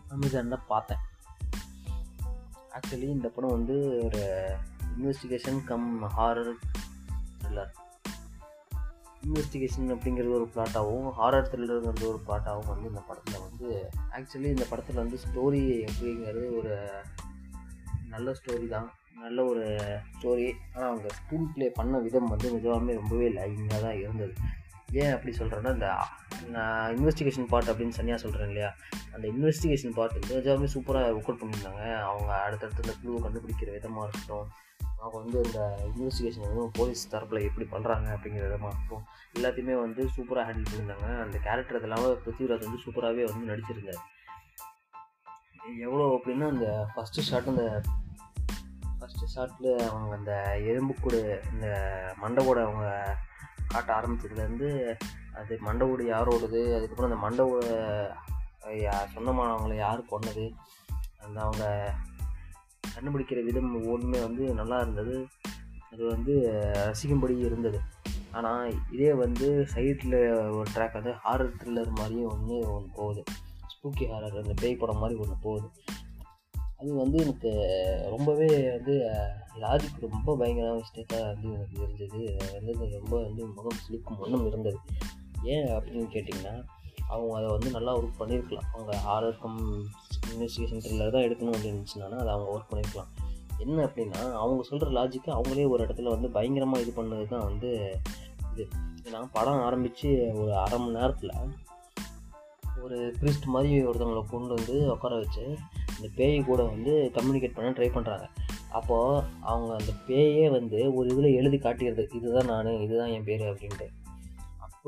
அமேசானில் 0.09 0.65
பார்த்தேன். 0.67 0.97
ஆக்சுவலி 2.71 3.09
இந்த 3.15 3.27
படம் 3.27 3.51
வந்து 3.51 4.01
ஒரு 4.03 4.21
investigation 4.97 5.63
cum 5.63 6.03
horror 6.17 6.53
thriller 7.39 7.71
investigation 9.25 9.93
அப்படிங்கிறது 9.95 10.37
ஒரு 10.37 10.47
பிளாட்டாகவும் 10.55 11.09
ஹாரர் 11.17 11.49
த்ரில்லருங்கிறது 11.51 12.07
ஒரு 12.07 12.19
பிளாட்டாகவும் 12.27 12.71
வந்து 12.73 12.87
இந்த 12.87 13.01
படத்தில் 13.07 13.43
வந்து 13.47 13.89
ஆக்சுவலி 14.17 14.49
இந்த 14.55 14.65
படத்தில் 14.69 15.01
வந்து 15.03 15.19
ஸ்டோரி 15.25 15.63
அப்படிங்கிறது 15.87 16.57
ஒரு 16.59 16.73
நல்ல 18.07 18.31
ஸ்டோரி 18.31 18.67
தான். 18.67 18.87
நல்ல 19.21 19.45
ஒரு 19.45 19.65
ஸ்டோரி 20.15 20.45
ஆனால் 20.73 20.89
அவங்க 20.89 21.09
ஸ்க்ரீன் 21.17 21.49
ப்ளே 21.53 21.67
பண்ண 21.69 21.97
விதம் 21.97 22.27
வந்து 22.27 22.51
நிஜமாகவே 22.51 22.93
ரொம்பவே 22.93 23.27
லைனிங்காக 23.29 23.81
தான் 23.81 23.99
இருந்தது. 23.99 24.33
ஏன் 24.91 25.11
அப்படி 25.13 25.31
சொல்கிறேன்னா 25.37 25.73
இந்த 25.73 25.89
நான் 26.49 26.95
இன்வெஸ்டிகேஷன் 26.95 27.49
பார்ட் 27.49 27.69
அப்படின்னு 27.71 27.97
தனியாக 27.97 28.21
சொல்கிறேன் 28.21 28.47
இல்லையா? 28.47 28.69
அந்த 29.13 29.27
இன்வெஸ்டிகேஷன் 29.27 29.95
பார்ட் 29.97 30.15
வந்து 30.47 30.69
சூப்பராக 30.75 31.11
ஒர்க் 31.17 31.29
அவுட் 31.29 31.41
பண்ணியிருந்தாங்க. 31.41 31.83
அவங்க 32.01 32.31
அடுத்தடுத்து 32.45 32.83
இந்த 32.85 32.95
குழுவை 33.01 33.19
கண்டுபிடிக்கிற 33.25 33.71
விதமாக 33.71 34.07
இருக்கட்டும். 34.07 34.47
அவங்க 35.01 35.17
வந்து 35.23 35.39
இந்த 35.43 35.59
இன்வெஸ்டிகேஷன் 35.89 36.47
வந்து 36.47 36.63
போலீஸ் 36.77 37.03
தரப்பில் 37.11 37.45
எப்படி 37.49 37.65
பண்ணுறாங்க 37.73 38.07
அப்படிங்கிற 38.15 38.45
விதமாக 38.47 38.97
எல்லாத்தையுமே 39.37 39.75
வந்து 39.81 40.01
சூப்பராக 40.15 40.45
ஹேண்டில் 40.47 40.69
பண்ணியிருந்தாங்க. 40.69 41.07
அந்த 41.25 41.37
கேரக்டர் 41.47 41.79
இதெல்லாம் 41.79 42.05
பிருத்திவிராஜ் 42.25 42.67
வந்து 42.67 42.83
சூப்பராகவே 42.85 43.25
வந்து 43.31 43.51
நடிச்சிருந்தார். 43.51 44.03
எவ்வளோ 45.87 46.05
அப்படின்னா 46.17 46.47
அந்த 46.47 46.67
ஃபஸ்ட்டு 46.93 47.25
ஷாட் 47.29 47.51
அந்த 47.53 47.65
ஃபஸ்ட்டு 48.99 49.31
ஷாட்டில் 49.33 49.69
அவங்க 49.89 50.13
அந்த 50.15 50.33
எறும்புக்கூடு 50.69 51.19
இந்த 51.53 51.67
மண்டவோட 52.21 52.59
அவங்க 52.67 52.87
காட்ட 53.67 53.89
ஆரம்பிச்சதுலேருந்து 53.97 54.69
அது 55.39 55.59
மண்டவோடு 55.67 56.03
யாரோடது 56.15 56.61
அதுக்கப்புறம் 56.77 57.11
அந்த 57.11 57.21
மண்டவோட 57.25 57.67
சொந்தமானவங்களை 59.13 59.75
யார் 59.77 60.09
கொன்னது 60.11 60.45
அந்த 61.23 61.37
அவங்க 61.41 61.65
கண்டுபிடிக்கிற 62.95 63.43
விதம் 63.43 63.87
ஒன்றுமே 63.87 64.19
வந்து 64.19 64.53
நல்லா 64.53 64.79
இருந்தது. 64.79 65.25
அது 65.91 66.05
வந்து 66.07 66.33
ரசிக்கும்படி 66.73 67.45
இருந்தது. 67.45 67.79
ஆனால் 68.31 68.73
இதே 68.91 69.13
வந்து 69.13 69.67
சைட்டில் 69.73 70.19
ஒரு 70.57 70.67
ட்ராக் 70.75 70.93
வந்து 70.93 71.13
ஹாரர் 71.25 71.55
த்ரில்லர் 71.59 71.95
மாதிரியும் 71.95 72.31
ஒன்று 72.31 72.73
ஒன்று 72.73 72.89
போகுது. 72.95 73.23
ஸ்பூக்கி 73.67 74.05
ஹாரர் 74.05 74.41
அந்த 74.41 74.53
பேய் 74.61 74.75
படம் 74.75 74.97
மாதிரி 74.97 75.19
ஒன்று 75.19 75.35
போகுது. 75.41 75.69
அது 76.77 76.93
வந்து 76.93 77.17
எனக்கு 77.17 77.51
ரொம்பவே 78.09 78.47
வந்து 78.47 78.93
லாஜிக் 79.55 80.03
ரொம்ப 80.09 80.35
பயங்கரமான 80.37 80.81
மிஸ்டேக்காக 80.81 81.23
வந்து 81.23 81.47
எனக்கு 81.51 81.75
இருந்தது 81.75 82.19
வந்து 82.53 82.99
ரொம்ப 82.99 83.21
வந்து 83.23 83.45
முகம் 83.47 83.79
சிலிக்கும் 83.85 84.19
ஒன்றும் 84.19 84.47
இருந்தது. 84.47 84.77
ஏன் 85.43 85.65
அப்படின்னு 85.65 86.07
கேட்டிங்கன்னா 86.13 86.55
அவங்க 87.09 87.33
அதை 87.37 87.47
வந்து 87.49 87.69
நல்லா 87.71 87.95
ஒர்க் 87.95 88.19
பண்ணியிருக்கலாம் 88.19 88.67
அவங்க 88.73 88.93
ஹாரர் 89.05 89.39
கம் 89.39 89.59
இன்வெஸ்டிகேஷன் 90.31 90.83
த்ரில்லர் 90.83 91.11
தான் 91.11 91.21
எடுக்கணும் 91.21 91.53
அப்படின்னு 91.53 91.73
இருந்துச்சுன்னா 91.73 92.19
அதை 92.19 92.31
அவங்க 92.31 92.51
ஒர்க் 92.55 92.69
பண்ணியிருக்கலாம் 92.69 93.11
என்ன 93.59 93.85
அப்படின்னா 93.85 94.21
அவங்க 94.35 94.63
சொல்கிற 94.63 94.89
லாஜிக்கு 94.89 95.31
அவங்களே 95.31 95.69
ஒரு 95.69 95.85
இடத்துல 95.85 96.09
வந்து 96.09 96.29
பயங்கரமாக 96.29 96.81
இது 96.81 96.91
பண்ணது 96.95 97.27
தான் 97.27 97.43
வந்து 97.43 97.69
இது. 98.53 98.63
ஏன்னா 99.03 99.29
படம் 99.33 99.61
ஆரம்பித்து 99.61 100.09
ஒரு 100.35 100.53
அரை 100.57 100.77
மணி 100.79 100.97
நேரத்தில் 100.99 101.33
ஒரு 102.81 102.97
ப்ரீஸ்ட் 103.21 103.45
மாதிரி 103.45 103.85
ஒருத்தவங்களை 103.85 104.25
கொண்டு 104.29 104.53
வந்து 104.55 104.87
உட்கார 104.91 105.15
வச்சு 105.15 105.45
அந்த 105.95 106.07
பேய் 106.15 106.43
கூட 106.43 106.63
வந்து 106.63 107.11
கம்யூனிகேட் 107.15 107.55
பண்ண 107.55 107.69
ட்ரை 107.69 107.89
பண்ணுறாங்க 107.93 108.25
அப்போது 108.69 109.23
அவங்க 109.41 109.71
அந்த 109.73 109.91
பேயே 110.07 110.49
வந்து 110.49 110.95
ஒரு 110.95 111.09
இதில் 111.09 111.35
எழுதி 111.35 111.57
காட்டிடுறது 111.57 112.03
இதுதான் 112.13 112.45
நான் 112.45 112.81
இதுதான் 112.81 113.11
என் 113.11 113.23
பேர் 113.23 113.41
அப்படின்ட்டு. 113.41 113.87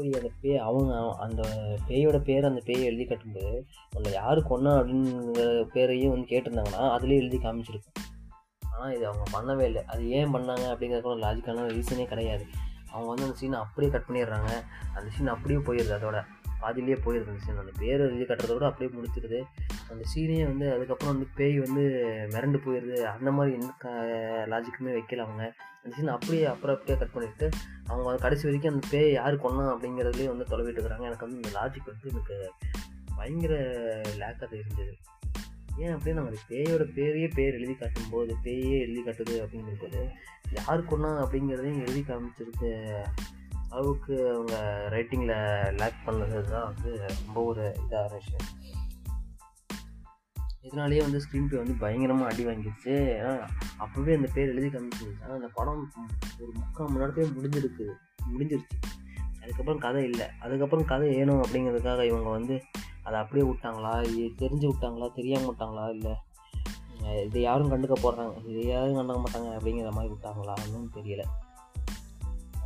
அப்படி 0.01 0.21
அந்த 0.21 0.33
பே 0.41 0.57
அவங்க 0.57 1.15
அந்த 1.15 1.41
பேயோட 1.87 2.17
பேர் 2.19 2.45
அந்த 2.45 2.61
பேயை 2.65 2.81
எழுதி 2.81 3.05
கட்டும்போது 3.05 3.63
உன்னை 3.95 4.11
யார் 4.11 4.39
கொன்னா 4.39 4.71
அப்படிங்கிற 4.79 5.63
பேரையும் 5.73 6.11
வந்து 6.11 6.27
கேட்டிருந்தாங்கன்னா 6.27 6.85
அதுலேயே 6.95 7.15
எழுதி 7.15 7.37
காமிச்சிருக்கும். 7.37 7.97
ஆனால் 8.71 8.95
இது 8.95 9.07
அவங்க 9.07 9.25
பண்ணவே 9.33 9.65
இல்லை. 9.65 9.85
அது 9.85 10.09
ஏன் 10.09 10.33
பண்ணாங்க 10.33 10.65
அப்படிங்கிறதுக்கு 10.73 11.11
ஒரு 11.13 11.19
லாஜிக்கான 11.19 11.67
ரீசனே 11.71 12.05
கிடையாது. 12.05 12.45
அவங்க 12.91 13.09
வந்து 13.09 13.23
அந்த 13.23 13.37
சீனை 13.41 13.61
அப்படியே 13.61 13.93
கட் 13.93 14.07
பண்ணிடுறாங்க. 14.07 14.51
அந்த 14.95 15.07
சீன் 15.09 15.27
அப்படியே 15.27 15.59
போயிடுது 15.59 15.95
அதோட. 15.97 16.25
பாதிலேயே 16.61 16.97
போயிடுது 17.05 17.31
அந்த 17.31 17.43
சீன். 17.45 17.61
அந்த 17.63 17.73
பேர் 17.79 18.03
எழுதி 18.05 18.25
கட்டுறத 18.29 18.53
விட 18.53 18.65
அப்படியே 18.65 18.89
முடிச்சிருது 18.97 19.39
அந்த 19.89 20.03
சீனே 20.11 20.39
வந்து 20.47 20.67
அதுக்கப்புறம் 20.73 21.13
வந்து 21.13 21.29
பேய் 21.35 21.57
வந்து 21.59 21.83
மிரண்டு 22.33 22.59
போயிடுது 22.65 22.99
அந்த 23.15 23.31
மாதிரி 23.31 23.57
எந்த 23.59 23.71
லாஜிக்குமே 24.53 24.91
வைக்கல 24.97 25.25
அவங்க. 25.27 25.43
அந்த 25.83 25.93
சீன் 25.97 26.15
அப்படியே 26.17 26.45
அப்புறம் 26.45 26.75
அப்படியே 26.75 26.97
கட் 26.97 27.15
பண்ணிவிட்டு 27.15 27.47
அவங்க 27.87 28.17
கடைசி 28.17 28.43
வரைக்கும் 28.43 28.73
அந்த 28.73 28.87
பேய் 28.91 29.11
யார் 29.11 29.43
கொண்டா 29.45 29.65
அப்படிங்கிறதுலேயே 29.73 30.31
வந்து 30.33 30.49
தொலைவிட்டு 30.51 30.77
இருக்கிறாங்க. 30.77 31.07
எனக்கு 31.09 31.27
வந்து 31.27 31.39
இந்த 31.41 31.51
லாஜிக் 31.59 31.91
வந்து 31.91 32.11
எனக்கு 32.11 32.37
பயங்கர 33.15 33.55
லேக்காக 34.19 34.53
இருந்தது 34.53 34.93
ஏன் 35.77 35.95
அப்படின்னா 35.95 36.21
அந்த 36.23 36.39
பேயோட 36.49 36.83
பேரையே 36.95 37.27
பேர் 37.35 37.53
எழுதி 37.53 37.75
காட்டும்போது 37.75 38.33
பேயே 38.43 38.77
எழுதி 38.79 39.01
காட்டுது 39.05 39.35
அப்படிங்கிறது 39.43 40.01
யார் 40.57 40.83
கொண்டா 40.85 41.09
அப்படிங்கிறதையும் 41.23 41.83
எழுதி 41.85 42.01
காமிச்சிருக்க 42.07 42.63
அளவுக்கு 43.71 44.15
அவங்க 44.33 44.55
ரைட்டிங்கில் 44.91 45.35
லேக் 45.81 46.03
பண்ணது 46.05 46.41
தான் 46.49 46.67
வந்து 46.71 46.91
ரொம்ப 47.25 47.43
ஒரு 47.43 47.65
இதான 47.83 48.11
விஷயம் 48.11 48.47
இதனாலேயே 50.61 51.01
வந்து 51.01 51.19
ஸ்க்ரீன் 51.19 51.47
ப்ளே 51.47 51.57
வந்து 51.57 51.73
பயங்கரமாக 51.73 52.31
அடி 52.31 52.43
வாங்கிடுச்சு. 52.45 52.93
ஏன்னா 53.17 53.31
அப்போவே 53.83 54.11
அந்த 54.17 54.29
பேர் 54.33 54.51
எழுதி 54.53 54.67
காமிச்சிருந்துச்சு 54.67 55.23
ஆனால் 55.23 55.35
அந்த 55.35 55.49
படம் 55.53 55.91
ஒரு 56.39 56.51
முக்கால் 56.53 56.87
மணி 56.87 57.01
நேரத்தையே 57.01 57.27
முடிஞ்சிருக்கு 57.37 57.85
முடிஞ்சிருச்சு. 58.33 58.75
அதுக்கப்புறம் 59.41 59.79
கதை 59.79 60.03
இல்லை. 60.03 60.27
அதுக்கப்புறம் 60.39 60.85
கதை 60.85 61.07
ஏணும் 61.15 61.41
அப்படிங்கிறதுக்காக 61.43 62.05
இவங்க 62.05 62.29
வந்து 62.29 62.61
அதை 63.03 63.19
அப்படியே 63.19 63.51
விட்டாங்களா? 63.51 63.93
இது 64.09 64.47
தெரிஞ்சு 64.47 64.67
விட்டாங்களா? 64.71 65.07
தெரியாமல் 65.13 65.49
விட்டாங்களா? 65.51 65.85
இல்லை 65.89 66.13
இதை 67.25 67.41
யாரும் 67.41 67.71
கண்டுக்க 67.71 67.95
போடுறாங்க 68.01 68.33
இதை 68.47 68.65
யாரும் 68.65 68.97
கண்டுக்க 68.97 69.21
மாட்டாங்க 69.23 69.49
அப்படிங்கிற 69.57 69.91
மாதிரி 69.91 70.13
விட்டாங்களா? 70.13 70.55
ஒன்றும் 70.65 70.91
தெரியலை. 70.95 71.25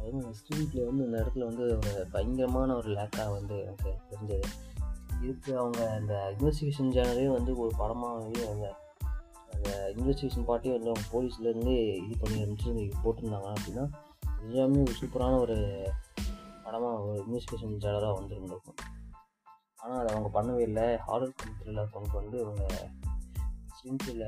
அதுவும் 0.05 0.33
ஸ்க்ரீன் 0.33 0.69
ப்ளே 0.71 0.85
வந்து 0.85 1.05
இந்த 1.05 1.17
இடத்துல 1.21 1.45
வந்து 1.45 1.63
ஒரு 1.77 2.07
பயங்கரமான 2.11 2.75
ஒரு 2.75 2.89
லேக்காக 2.91 3.31
வந்து 3.31 3.57
எனக்கு 3.59 3.91
தெரிஞ்சது. 4.09 4.47
இதுக்கு 5.21 5.57
அவங்க 5.57 5.91
அந்த 5.91 6.35
இன்வெஸ்டிகேஷன் 6.39 6.95
சேனலே 6.95 7.27
வந்து 7.31 7.57
ஒரு 7.57 7.71
படமாகவே 7.77 8.41
அந்த 8.49 8.65
அந்த 9.53 9.93
இன்வெஸ்டிகேஷன் 9.97 10.45
பார்ட்டி 10.45 10.69
வந்து 10.69 10.91
அவங்க 10.91 11.07
போலீஸ்லேருந்து 11.13 11.75
இது 12.03 12.15
பண்ணி 12.19 12.43
அனுப்பிச்சு 12.43 12.91
போட்டிருந்தாங்க. 13.03 13.49
அப்படின்னா 13.55 13.85
எல்லாமே 14.41 14.79
ஒரு 14.79 14.93
சூப்பரான 15.01 15.39
ஒரு 15.39 15.57
படமாக 16.63 17.01
ஒரு 17.01 17.23
இன்வெஸ்டிகேஷன் 17.27 17.83
சேனலாக 17.85 18.17
வந்துருந்துருக்கும். 18.19 18.79
ஆனால் 19.75 19.99
அதை 19.99 20.15
அவங்க 20.15 20.29
பண்ணவே 20.35 20.59
இல்லை. 20.59 20.83
ஹாரர் 20.83 21.35
த்ரில்லர் 21.59 21.89
கொண்டு 21.89 22.13
வந்து 22.13 22.37
அவங்க 22.43 22.65
ஸ்க்ரீன்பில் 23.75 24.25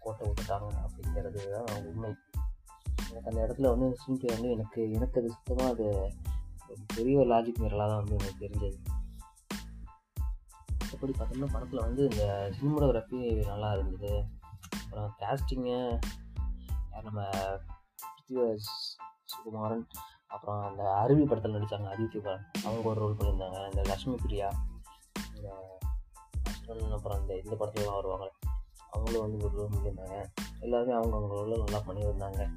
கோட்டை 0.00 0.28
விட்டுட்டாங்க 0.28 0.68
அப்படிங்கிறது 0.86 1.42
தான் 1.50 1.84
உண்மை. 1.84 2.10
எனக்கு 3.12 3.30
அந்த 3.30 3.40
இடத்துல 3.46 3.78
வந்து 3.78 3.96
ஸ்க்ரீன்பிளே 4.00 4.26
வந்து 4.26 4.50
எனக்கு 4.50 4.92
எனக்கு 4.92 5.20
அது 5.20 5.30
சுத்தமாக 5.30 5.70
அது 5.70 6.10
பெரிய 6.94 7.18
ஒரு 7.18 7.28
லாஜிக் 7.28 7.60
மீறலாக 7.60 7.88
தான் 7.88 8.04
வந்து 8.04 8.16
எனக்கு 8.18 8.44
தெரிஞ்சது. 8.46 8.76
மற்றபடி 10.80 11.12
பார்த்தோம்னா 11.18 11.52
படத்தில் 11.52 11.80
வந்து 11.80 12.02
இந்த 12.02 12.52
சினிமோகிராஃபி 12.60 13.46
நல்லா 13.46 13.72
இருந்தது. 13.72 14.24
அப்புறம் 14.84 15.14
கேஸ்டிங்கு 15.18 15.98
நம்ம 17.02 17.28
பிருத்திவிராஜ் 18.06 18.68
சுகுமாரன் 19.32 19.86
அப்புறம் 20.26 20.62
அந்த 20.66 20.94
அருவி 20.94 21.24
படத்தில் 21.24 21.54
நடித்தாங்க 21.54 21.88
அதித்தி 21.94 22.38
அவங்க 22.64 22.88
ஒரு 22.88 23.00
ரோல் 23.00 23.16
பண்ணியிருந்தாங்க. 23.16 23.64
இந்த 23.64 23.82
லக்ஷ்மி 23.82 24.14
பிரியா 24.14 24.48
இந்த 25.36 25.78
அப்புறம் 26.90 27.20
இந்த 27.20 27.38
இந்த 27.38 27.54
படத்துலலாம் 27.54 27.94
வருவாங்க. 27.94 28.30
அவங்களும் 28.90 29.20
வந்து 29.20 29.44
ஒரு 29.44 29.56
ரோல் 29.56 29.70
பண்ணியிருந்தாங்க. 29.70 30.24
எல்லாருமே 30.60 30.92
அவங்க 30.92 31.16
அவங்க 31.16 31.34
ரோலில் 31.34 31.62
நல்லா 31.62 31.80
பண்ணியிருந்தாங்க. 31.86 32.50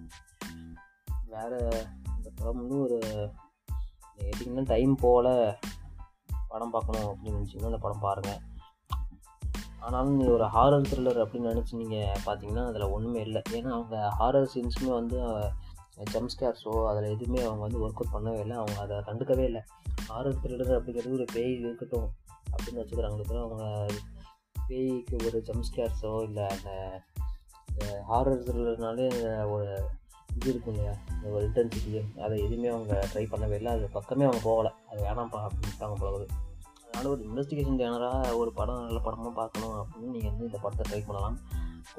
வேறு 1.34 1.60
இந்த 2.18 2.30
படம் 2.36 2.60
வந்து 2.62 2.78
ஒரு 2.86 2.98
எப்படின்னா 4.32 4.64
டைம் 4.66 4.94
போல் 4.96 5.32
படம் 6.48 6.74
பார்க்கணும் 6.76 7.10
அப்படின்னு 7.12 7.40
நினச்சிங்கன்னா 7.40 7.72
அந்த 7.72 7.78
படம் 7.78 8.06
பாருங்கள் 8.08 8.42
ஆனாலும் 9.80 10.18
நீ 10.18 10.26
ஒரு 10.26 10.46
ஹாரர் 10.46 10.88
த்ரில்லர் 10.90 11.20
அப்படின்னு 11.24 11.52
நினச்சி 11.52 11.74
நீங்கள் 11.82 12.22
பார்த்தீங்கன்னா 12.26 12.64
அதில் 12.68 12.94
ஒன்றுமே 12.96 13.22
இல்லை. 13.22 13.42
ஏன்னா 13.52 13.72
அவங்க 13.78 13.96
ஹாரர் 14.20 14.52
சீன்ஸுமே 14.54 14.92
வந்து 14.92 15.18
ஜம்ஸ்கேர்ஸோ 16.14 16.72
அதில் 16.90 17.12
எதுவுமே 17.16 17.42
அவங்க 17.44 17.62
வந்து 17.62 17.82
ஒர்க் 17.84 18.00
அவுட் 18.00 18.16
பண்ணவே 18.16 18.40
இல்லை. 18.40 18.56
அவங்க 18.58 18.80
அதை 18.82 18.96
கண்டுக்கவே 19.10 19.44
இல்லை. 19.44 19.62
ஹாரர் 20.10 20.40
த்ரில்லர் 20.44 20.78
அப்படிங்கிறது 20.78 21.18
ஒரு 21.20 21.28
பேய் 21.34 21.54
இருக்கட்டும் 21.60 22.10
அப்படின்னு 22.54 22.82
வச்சுக்கிறாங்க 22.82 23.40
அவங்க 23.44 23.88
பேய்க்கு 24.68 25.16
ஒரு 25.28 25.40
ஜம்ஸ்கேர்ஸோ 25.50 26.14
இல்லை 26.24 26.48
அந்த 26.48 26.72
ஹாரர் 28.10 28.44
த்ரில்லர்னாலே 28.48 29.08
ஒரு 29.52 29.70
இது 30.38 30.50
இருக்கும் 30.52 30.74
இல்லையா 30.74 30.94
இந்த 31.14 31.28
ஒரு 31.36 31.44
இன்டென்சிட்டி 31.48 31.92
அதை 32.26 32.36
எதுவுமே 32.46 32.70
அவங்க 32.74 32.94
ட்ரை 33.12 33.24
பண்ணவே 33.34 33.56
இல்லை. 33.60 33.72
அது 33.78 33.86
பக்கமே 33.98 34.26
அவங்க 34.28 34.42
போகலை. 34.50 34.72
அது 34.90 35.00
வேணாம்ப்பா 35.06 35.40
அப்படின்ட்டாங்க 35.48 35.96
போலவது 36.02 36.26
அதனால் 36.88 37.12
ஒரு 37.14 37.24
இன்வெஸ்டிகேஷன் 37.30 37.80
ஜேனராக 37.82 38.36
ஒரு 38.42 38.52
படம் 38.60 38.84
நல்ல 38.88 39.00
படமாக 39.08 39.32
பார்க்கணும் 39.40 39.78
அப்படின்னு 39.82 40.14
நீங்கள் 40.16 40.32
வந்து 40.34 40.48
இந்த 40.50 40.60
படத்தை 40.66 40.86
ட்ரை 40.90 41.02
பண்ணலாம். 41.08 41.38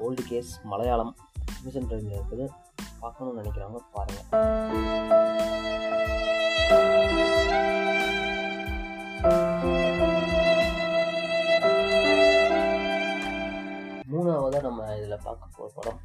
ஓல்டு 0.05 0.23
கேஸ் 0.31 0.51
மலையாளம் 0.71 1.13
அமேசான் 1.57 1.89
ட்ரைவில் 1.91 2.17
இருக்குது. 2.19 2.47
பார்க்கணும்னு 3.03 3.39
நினைக்கிறாங்க 3.41 3.79
பாருங்கள் 3.95 4.27
மூணாவதாக 14.11 14.61
நம்ம 14.67 14.83
இதில் 14.99 15.23
பார்க்க 15.25 15.55
போகிற 15.57 15.71
படம். 15.77 15.99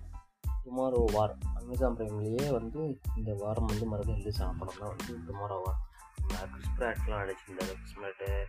டுமாரோ 0.65 1.13
வார் 1.13 1.39
அமேசான் 1.55 1.97
ப்ரைம்லேயே 1.97 2.51
வந்து 2.51 3.01
இந்த 3.17 3.35
வாரம் 3.35 3.67
வந்து 3.67 3.87
மறுபடியும் 3.87 4.19
ரிலீஸ் 4.19 4.43
ஆன 4.43 4.59
படம் 4.59 4.75
தான் 4.81 4.97
வந்து 4.97 5.33
டுமாரோ 5.33 5.63
வார் 5.63 6.51
கிறிஸ் 6.51 6.75
பிராட்லாம் 6.79 7.23
நடிச்சிருந்தாரு 7.23 7.75
கிறிஸ் 7.75 7.99
பிராட்டு 8.01 8.47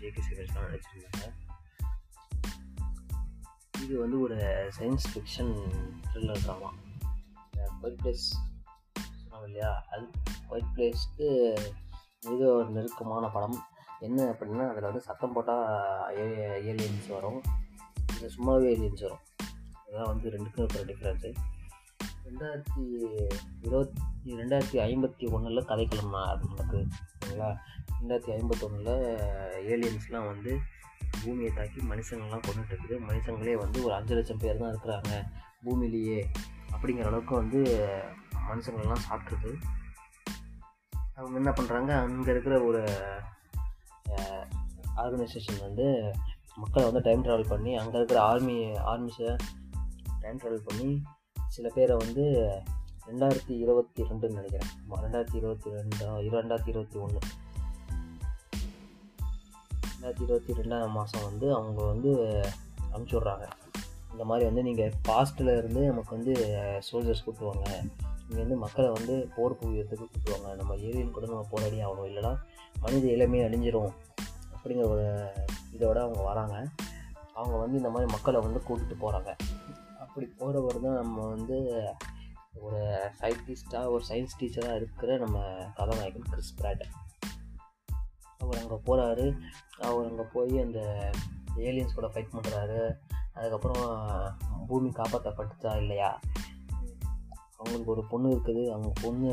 ஜேகே 0.00 0.20
சிவர்ஸ்லாம் 0.28 0.72
நடிச்சிருந்தாங்க 0.72 1.32
இது 3.82 3.98
வந்து 3.98 4.20
ஒரு 4.20 4.36
science 4.78 5.06
fiction 5.14 5.54
thriller 6.12 6.42
drama 6.46 6.70
quiet 7.82 8.00
place 8.00 8.26
சொன்னாங்க 9.00 9.44
இல்லையா? 9.44 9.84
அது 9.90 10.10
ஒயிட் 10.48 10.70
பிளேஸ்க்கு 10.76 11.56
மிக 12.20 12.52
ஒரு 12.52 12.70
நெருக்கமான 12.70 13.28
படம். 13.28 13.64
என்ன 14.00 14.22
அப்படின்னா 14.24 14.68
அதில் 14.68 14.82
வந்து 14.82 15.00
சத்தம் 15.00 15.32
போட்டால் 15.32 16.16
ஏலியன்ஸ் 16.64 17.08
வரும். 17.08 17.42
இல்லை 18.08 18.30
சும்மாவே 18.36 18.78
ஏலியன்ஸ் 18.78 19.02
வரும். 19.02 19.18
இதுதான் 19.94 20.10
வந்து 20.10 20.30
ரெண்டுக்கும் 20.30 20.64
இருக்கிற 20.64 20.80
டிஃப்ரென்ஸு 20.84 21.28
ரெண்டாயிரத்தி 22.24 22.84
இருபத்தி 23.62 24.00
ரெண்டாயிரத்தி 24.36 24.78
ஐம்பத்தி 24.84 25.24
ஒன்றில் 25.30 25.68
கதைக்களம் 25.68 26.14
நடக்குது 26.50 26.80
சரிங்களா? 27.12 27.50
ரெண்டாயிரத்தி 27.98 28.32
ஐம்பத்தொன்னில் 28.32 28.90
ஏலியன்ஸ்லாம் 29.68 30.28
வந்து 30.28 30.52
பூமியை 31.18 31.50
தாக்கி 31.52 31.80
மனுஷங்கள்லாம் 31.90 32.44
கொண்டுட்டு 32.46 32.72
இருக்குது 32.72 32.98
மனுஷங்களே 33.06 33.54
வந்து 33.56 33.78
ஒரு 33.84 33.94
அஞ்சு 33.94 34.14
லட்சம் 34.14 34.38
பேர் 34.38 34.60
தான் 34.62 34.72
இருக்கிறாங்க 34.72 35.12
பூமியிலேயே 35.64 36.18
அப்படிங்கிற 36.72 37.06
அளவுக்கு 37.06 37.34
வந்து 37.36 37.60
மனுஷங்கள்லாம் 38.48 39.06
சாப்பிட்ருது 39.06 39.52
அவங்க 41.16 41.36
என்ன 41.38 41.52
பண்ணுறாங்க 41.52 41.92
அங்கே 42.02 42.30
இருக்கிற 42.30 42.56
ஒரு 42.64 42.82
ஆர்கனைசேஷன் 44.96 45.60
வந்து 45.60 45.86
மக்களை 46.56 46.84
வந்து 46.84 47.00
டைம் 47.02 47.24
ட்ராவல் 47.24 47.52
பண்ணி 47.52 47.74
அங்கே 47.76 47.96
இருக்கிற 47.96 48.18
ஆர்மி 48.22 48.58
ஆர்மிஸை 48.86 49.30
டைம் 50.24 50.40
ட்ராவல் 50.42 50.66
பண்ணி 50.68 50.90
சில 51.48 51.68
பேரை 51.74 51.96
வந்து 51.96 52.24
ரெண்டாயிரத்தி 53.06 53.54
இருபத்தி 53.64 54.02
ரெண்டுன்னு 54.02 54.38
நினைக்கிறேன். 54.38 54.70
ரெண்டாயிரத்தி 55.04 55.38
இருபத்தி 55.40 55.70
ரெண்டா 55.70 56.06
ரெண்டாயிரத்தி 56.26 56.70
இருபத்தி 56.72 56.98
ஒன்று 56.98 57.18
ரெண்டாயிரத்தி 59.90 60.24
இருபத்தி 60.26 60.52
ரெண்டாம் 60.52 60.94
மாதம் 60.98 61.26
வந்து 61.28 61.46
அவங்க 61.58 61.82
வந்து 61.92 62.12
அனுப்பிச்சி 62.92 63.16
விட்றாங்க 63.16 63.46
இந்த 64.12 64.24
மாதிரி 64.30 64.44
வந்து 64.48 64.62
நீங்கள் 64.62 64.92
பாஸ்ட்டில் 65.08 65.52
இருந்து 65.58 65.80
நமக்கு 65.90 66.12
வந்து 66.16 66.32
சோல்ஜர்ஸ் 66.88 67.24
கூப்பிடுவாங்க. 67.26 67.68
இங்கே 68.28 68.40
வந்து 68.42 68.56
மக்களை 68.56 68.90
வந்து 68.98 69.14
போர் 69.36 69.58
புவியத்துக்கு 69.60 70.04
கூப்பிடுவாங்க. 70.04 70.50
நம்ம 70.60 70.74
ஏரியன் 70.88 71.14
கூட 71.16 71.26
நம்ம 71.26 71.46
போராடி 71.50 71.78
ஆகணும். 71.86 72.08
இல்லைனா 72.10 72.32
மனித 72.80 73.06
இளமே 73.14 73.40
அழிஞ்சிரும் 73.46 73.92
அப்படிங்கிற 74.54 74.86
ஒரு 74.94 75.06
இதோட 75.76 75.98
அவங்க 76.04 76.22
வராங்க. 76.30 76.56
அவங்க 77.34 77.56
வந்து 77.62 77.76
இந்த 77.76 77.90
மாதிரி 77.94 78.10
மக்களை 78.12 78.40
வந்து 78.46 78.60
கூட்டிகிட்டு 78.68 79.02
போகிறாங்க 79.04 79.30
அப்படி 80.14 80.32
போகிறவர் 80.38 80.80
தான் 80.80 80.94
நம்ம 80.94 81.28
வந்து 81.28 81.84
ஒரு 82.54 82.76
சயின்டிஸ்டாக 83.20 83.88
ஒரு 83.88 84.04
சயின்ஸ் 84.08 84.36
டீச்சராக 84.40 84.76
இருக்கிற 84.76 85.16
நம்ம 85.16 85.66
கதாநாயகன் 85.74 86.22
கிறிஸ் 86.22 86.54
பிராட் 86.54 86.84
அவர் 88.38 88.58
அங்கே 88.58 88.74
போகிறாரு 88.74 89.38
அவர் 89.78 90.06
அங்கே 90.06 90.22
போய் 90.32 90.58
அந்த 90.58 91.10
ஏலியன்ஸ் 91.56 91.94
கூட 91.94 92.06
ஃபைட் 92.06 92.32
பண்ணுறாரு 92.32 92.96
அதுக்கப்புறம் 93.34 94.36
பூமி 94.66 94.88
காப்பாற்றப்பட்டுச்சா 94.88 95.76
இல்லையா? 95.76 96.20
அவங்களுக்கு 97.56 97.90
ஒரு 97.90 98.04
பொண்ணு 98.04 98.28
இருக்குது. 98.36 98.68
அவங்க 98.68 98.92
பொண்ணு 99.02 99.32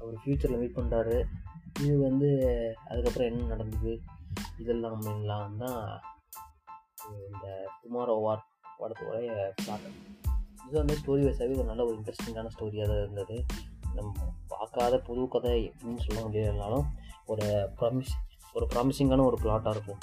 அவர் 0.00 0.14
ஃப்யூச்சரில் 0.14 0.58
வெயிட் 0.58 0.76
பண்ணுறாரு 0.76 1.24
இது 1.80 1.98
வந்து 1.98 2.30
அதுக்கப்புறம் 2.88 3.32
என்ன 3.32 3.44
நடந்தது? 3.44 4.00
இதெல்லாம் 4.58 5.00
எல்லாம் 5.00 5.56
தான் 5.56 6.02
இந்த 7.32 7.70
டுமாரோ 7.82 8.20
வார் 8.20 8.50
படத்தோடைய 8.82 9.30
ஸ்டார்ட் 9.60 9.88
இது 10.66 10.76
வந்து 10.80 10.96
ஸ்டோரி 11.00 11.22
வைஸாகவே 11.26 11.56
ஒரு 11.60 11.68
நல்ல 11.70 11.82
ஒரு 11.88 11.96
இன்ட்ரெஸ்டிங்கான 11.98 12.50
ஸ்டோரியாக 12.54 12.88
தான் 12.90 13.02
இருந்தது. 13.04 13.36
நம்ம 13.96 14.12
பார்க்காத 14.52 14.98
புது 15.06 15.22
கதை 15.32 15.56
எப்படின்னு 15.68 16.04
சொல்ல 16.06 16.20
முடியலனாலும் 16.26 16.86
ஒரு 17.32 17.46
ப்ராமிஸ் 17.78 18.12
ஒரு 18.56 18.66
ப்ராமிசிங்கான 18.72 19.24
ஒரு 19.30 19.38
பிளாட்டாக 19.42 19.74
இருக்கும். 19.76 20.00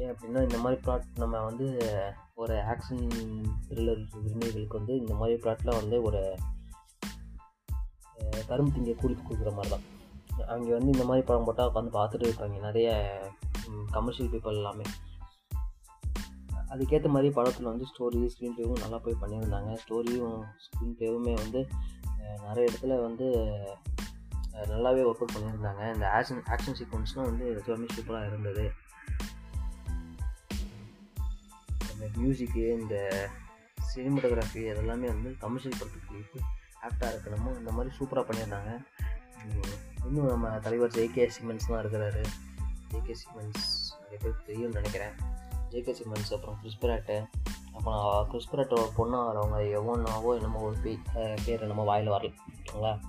ஏன் 0.00 0.10
அப்படின்னா 0.12 0.40
இந்த 0.46 0.58
மாதிரி 0.62 0.78
பிளாட் 0.84 1.06
நம்ம 1.22 1.40
வந்து 1.48 1.66
ஒரு 2.42 2.54
ஆக்ஷன் 2.72 3.04
த்ரில்லர் 3.68 4.02
விரும்பிகளுக்கு 4.24 4.78
வந்து 4.80 4.94
இந்த 5.02 5.14
மாதிரி 5.20 5.36
பிளாட்டில் 5.42 5.78
வந்து 5.80 5.96
ஒரு 6.08 6.22
கரும்பு 8.48 8.72
திங்க 8.74 8.94
கூலிக்கு 9.00 9.24
கொடுக்குற 9.26 9.50
மாதிரி 9.56 9.70
தான். 9.74 9.86
அவங்க 10.52 10.70
வந்து 10.78 10.94
இந்த 10.94 11.04
மாதிரி 11.08 11.22
படம் 11.28 11.46
போட்டால் 11.46 11.70
உட்காந்து 11.70 11.96
பார்த்துட்டு 11.98 12.26
இருப்பாங்க 12.28 12.58
நிறைய 12.68 12.88
கமர்ஷியல் 13.96 14.32
பீப்புள் 14.32 14.58
எல்லாமே. 14.60 14.86
அதுக்கேற்ற 16.72 17.08
மாதிரி 17.14 17.30
படத்தில் 17.38 17.70
வந்து 17.70 17.86
ஸ்டோரி 17.92 18.20
ஸ்க்ரீன் 18.32 18.54
ப்ளேவும் 18.56 18.82
நல்லா 18.82 18.98
போய் 18.98 19.20
பண்ணியிருந்தாங்க. 19.22 19.70
ஸ்டோரியும் 19.84 20.36
ஸ்க்ரீன் 20.64 20.96
ப்ளேவுமே 20.98 21.32
வந்து 21.42 21.60
நிறைய 22.46 22.64
இடத்துல 22.70 23.00
வந்து 23.06 23.26
நல்லாவே 24.70 25.02
ஒர்க் 25.08 25.22
அவுட் 25.22 25.34
பண்ணியிருந்தாங்க. 25.34 25.82
இந்த 25.94 26.06
ஆக்ஷன் 26.16 26.42
ஆக்ஷன் 26.54 26.78
சீக்வன்ஸ்லாம் 26.80 27.28
வந்து 27.30 27.46
எல்லாமே 27.48 27.86
சூப்பராக 27.96 28.26
இருந்தது. 28.26 28.64
இந்த 31.92 32.06
மியூசிக்கு 32.18 32.62
இந்த 32.80 32.96
சினிமோட்டோகிராஃபி 33.94 34.62
அதெல்லாமே 34.72 35.08
வந்து 35.14 35.30
கமர்ஷியல் 35.44 35.80
படத்துக்கு 35.80 36.40
ஆக்டாக 36.86 37.12
இருக்கணுமோ 37.14 37.58
இந்த 37.58 37.72
மாதிரி 37.72 37.94
சூப்பராக 37.98 38.24
பண்ணியிருந்தாங்க. 38.28 38.70
இன்னும் 40.06 40.30
நம்ம 40.32 40.48
தலைவர் 40.66 40.94
ஜேகே 40.96 41.26
சிமெண்ட்ஸ்லாம் 41.36 41.82
இருக்கிறாரு. 41.82 42.22
ஜேகே 42.92 43.14
சிமெண்ட்ஸ் 43.22 43.70
நிறைய 44.00 44.18
பேர் 44.22 44.46
தெரியும்னு 44.46 44.78
நினைக்கிறேன். 44.80 45.14
ஜேகே 45.70 45.94
சிமெண்ட்ஸ் 46.00 46.34
அப்புறம் 46.34 46.58
கிறிஸ்பராட்டு 46.62 47.26
அப்புறம் 47.72 48.30
கிறிஸ்பராட்டோட 48.30 48.88
பொண்ணு 48.96 49.16
அவங்க 49.16 49.58
எவ்வளோனாவோ 49.58 50.34
என்னமோ 50.34 50.58
ஒரு 50.58 50.76
பே 50.82 50.98
பேர் 51.44 51.60
என்னமோ 51.60 51.82
வாயில் 51.82 52.10
வரல. 52.10 52.34
ஓகேங்களா 52.48 53.00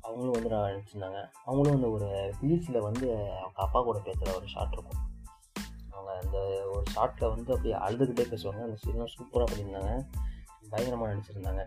அவங்களும் 0.00 0.32
வந்து 0.32 0.48
நான் 0.48 0.70
நினச்சிருந்தாங்க. 0.70 1.30
அவங்களும் 1.44 1.80
வந்து 1.80 1.90
ஒரு 1.90 2.34
பீச்சில் 2.42 2.78
வந்து 2.78 3.10
அவங்க 3.12 3.50
அப்பா 3.54 3.82
கூட 3.82 3.98
பேசுகிற 3.98 4.34
ஒரு 4.36 4.46
ஷாட் 4.46 4.72
இருக்கும். 4.72 4.98
அவங்க 5.90 6.20
அந்த 6.22 6.38
ஒரு 6.72 6.82
ஷாட்டில் 6.94 7.28
வந்து 7.28 7.54
அப்படியே 7.54 7.74
அழுதுகிட்டே 7.74 8.32
பேசுவாங்க. 8.32 8.62
அந்த 8.62 8.76
சீன்லாம் 8.86 9.08
சூப்பராக 9.16 9.46
பண்ணியிருந்தாங்க. 9.52 10.06
பயங்கரமாக 10.70 11.12
நடிச்சிருந்தாங்க. 11.12 11.66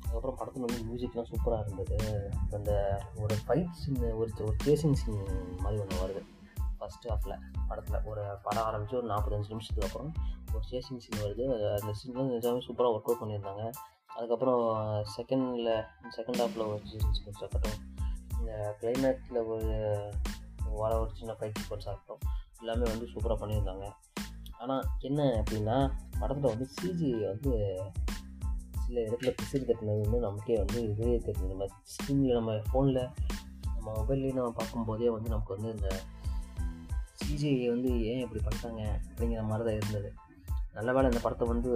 அதுக்கப்புறம் 0.00 0.36
படத்தில் 0.36 0.64
வந்து 0.64 0.82
மியூசிக்லாம் 0.82 1.34
சூப்பராக 1.34 1.64
இருந்தது. 1.66 2.30
அந்த 2.50 3.00
ஒரு 3.16 3.36
ஃபைட் 3.48 3.70
சீன் 3.70 4.12
ஒரு 4.12 4.30
ஒரு 4.40 4.56
சேசிங் 4.64 4.92
சீன் 4.92 5.56
மாதிரி 5.58 5.82
ஒன்று 5.82 5.96
வருது. 6.00 6.35
ஃபஸ்ட்டு 6.86 7.08
ஹாஃபில் 7.08 7.38
படத்தில் 7.68 8.00
ஒரு 8.04 8.22
படம் 8.42 8.62
ஆரம்பித்து 8.62 8.96
ஒரு 8.96 9.06
நாற்பத்தஞ்சு 9.06 9.48
நிமிஷத்துக்கு 9.48 9.86
அப்புறம் 9.86 10.12
ஒரு 10.54 10.64
சேசிங் 10.70 11.02
சீன் 11.04 11.22
வருது. 11.22 11.44
அந்த 11.80 11.92
சீன்லாம் 11.92 12.32
நிஜமே 12.34 12.60
சூப்பராக 12.60 12.94
ஒர்க் 12.96 13.10
அவுட் 13.10 13.22
பண்ணியிருந்தாங்க. 13.22 13.70
அதுக்கப்புறம் 14.06 14.62
செகண்டில் 15.16 15.84
செகண்ட் 16.16 16.40
ஹாஃபில் 16.42 16.66
ஒரு 16.66 16.80
சேசிங் 16.92 17.14
சீக்வன்ஸ் 17.16 17.44
ஆகட்டும் 17.44 17.78
இந்த 18.40 18.76
கிளைமேக்ஸில் 18.80 19.46
ஒரு 19.46 19.70
வர 20.70 21.00
ஒரு 21.00 21.10
சின்ன 21.14 21.32
ஃபைட் 21.32 21.58
சீக்வன்ஸ் 21.60 21.88
ஆகட்டும் 21.88 22.18
எல்லாமே 22.60 22.84
வந்து 22.84 23.06
சூப்பராக 23.06 23.38
பண்ணியிருந்தாங்க. 23.42 23.86
ஆனால் 24.58 24.84
என்ன 24.98 25.22
அப்படின்னா 25.22 25.92
படத்தில் 26.18 26.50
வந்து 26.50 26.68
சிஜி 26.82 27.10
வந்து 27.26 27.82
சில 28.86 29.00
இடத்துல 29.00 29.34
பிசிறு 29.42 29.66
தட்டினது 29.68 30.00
வந்து 30.00 30.18
நமக்கே 30.18 30.56
வந்து 30.56 30.82
இதுவே 30.82 31.16
தெரிஞ்சது 31.18 31.48
நம்ம 31.48 31.66
ஸ்க்ரீனில் 31.92 32.36
நம்ம 32.38 32.52
ஃபோனில் 32.52 33.08
நம்ம 33.74 33.92
மொபைல்லேயே 33.96 34.32
நம்ம 34.32 34.50
பார்க்கும்போதே 34.50 35.08
வந்து 35.10 35.28
நமக்கு 35.28 35.54
வந்து 35.54 35.70
இந்த 35.70 35.88
சிஜிஐ 37.26 37.66
வந்து 37.74 37.90
ஏன் 38.12 38.22
இப்படி 38.24 38.42
பண்ணிட்டாங்க 38.46 38.82
அப்படிங்கிற 39.08 39.42
மாதிரி 39.50 39.64
தான் 39.68 39.78
இருந்தது. 39.80 40.10
நல்ல 40.76 40.92
வேலை 40.92 41.10
இந்த 41.10 41.20
படத்தை 41.24 41.44
வந்து 41.48 41.70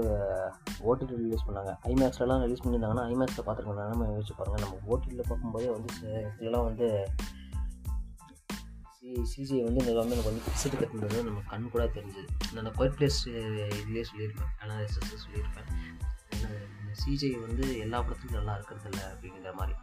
ஓடிடி 0.88 1.14
ரிலீஸ் 1.20 1.44
பண்ணாங்க. 1.48 1.70
ஐமேக்ஸ்லலாம் 1.92 2.42
ரிலீஸ் 2.44 2.62
பண்ணியிருந்தாங்கன்னா 2.64 3.04
ஐமேக்ஸில் 3.12 3.46
பார்த்துருக்கோம் 3.46 3.80
நிலமை 3.80 4.06
யோசிச்சு 4.08 4.34
பாருங்கள் 4.38 4.64
நம்ம 4.64 4.80
ஓடிடியில் 4.90 5.28
பார்க்கும்போதே 5.28 5.70
வந்து 5.76 5.92
இதெல்லாம் 6.40 6.66
வந்து 6.68 6.88
சி 8.96 9.10
சிஜிஐ 9.30 9.60
வந்து 9.66 9.80
இந்த 9.82 9.92
எல்லாமே 9.92 10.14
எனக்கு 10.14 10.30
வந்து 10.30 10.44
பிக்சடு 10.46 10.76
கட்டுனது 10.80 11.20
நம்ம 11.28 11.40
கண் 11.52 11.70
கூட 11.74 11.84
தெரிஞ்சுது. 11.94 12.26
நான் 12.52 12.60
அந்த 12.62 12.72
குவைட் 12.78 12.96
பிளேஸ் 12.98 13.20
இதுலேயே 13.78 14.04
சொல்லியிருப்பேன். 14.10 14.52
அனாலிசிஸ் 14.64 15.24
சொல்லியிருப்பேன். 15.24 15.70
சிஜிஐ 17.00 17.32
இந்த 17.32 17.46
வந்து 17.46 17.64
எல்லா 17.84 17.98
படத்துலையும் 18.02 18.38
நல்லா 18.38 18.54
இருக்கிறது 18.58 18.88
இல்லை 18.90 19.04
அப்படிங்கிற 19.12 19.52
மாதிரி. 19.60 19.74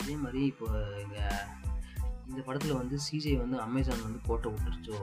அதே 0.00 0.14
மாதிரி 0.24 0.42
இப்போ 0.52 0.66
எங்கள் 1.04 1.64
இந்த 2.28 2.40
படத்தில் 2.46 2.78
வந்து 2.80 2.96
சிஜே 3.06 3.32
வந்து 3.42 3.56
அமேசான் 3.64 4.04
வந்து 4.06 4.20
போட்டு 4.28 4.52
விட்டுருச்சோ 4.52 4.96